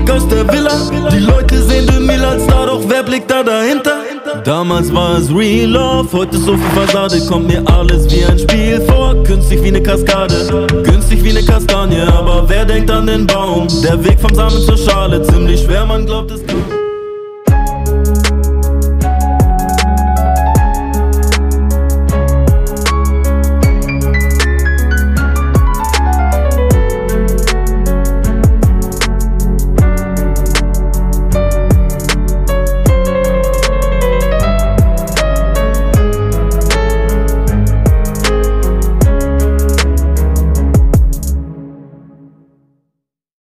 Mehrblick 0.02 0.10
aus 0.10 0.28
der 0.28 0.48
Villa. 0.48 1.10
Die 1.10 1.18
Leute 1.18 1.62
sehen 1.62 1.86
Demil 1.86 2.24
als 2.24 2.44
Star, 2.44 2.66
doch 2.66 2.82
wer 2.86 3.02
blickt 3.02 3.30
da 3.30 3.42
dahinter? 3.42 3.98
Damals 4.44 4.92
war 4.92 5.18
es 5.18 5.30
Real 5.30 5.70
Love, 5.70 6.08
heute 6.12 6.36
so 6.38 6.56
viel 6.56 6.70
Fassade, 6.74 7.20
kommt 7.26 7.48
mir 7.48 7.62
alles 7.66 8.10
wie 8.10 8.24
ein 8.24 8.38
Spiel 8.38 8.80
vor. 8.82 9.14
Künstlich 9.24 9.62
wie 9.62 9.68
eine 9.68 9.82
Kaskade, 9.82 10.66
günstig 10.82 11.22
wie 11.22 11.30
eine 11.30 11.44
Kastanie, 11.44 12.00
aber 12.00 12.48
wer 12.48 12.64
denkt 12.64 12.90
an 12.90 13.06
den 13.06 13.26
Baum? 13.26 13.68
Der 13.82 14.02
Weg 14.04 14.18
vom 14.20 14.34
Samen 14.34 14.60
zur 14.62 14.76
Schale, 14.76 15.22
ziemlich 15.22 15.62
schwer, 15.62 15.86
man 15.86 16.06
glaubt 16.06 16.30
es 16.30 16.44
kaum. 16.46 16.71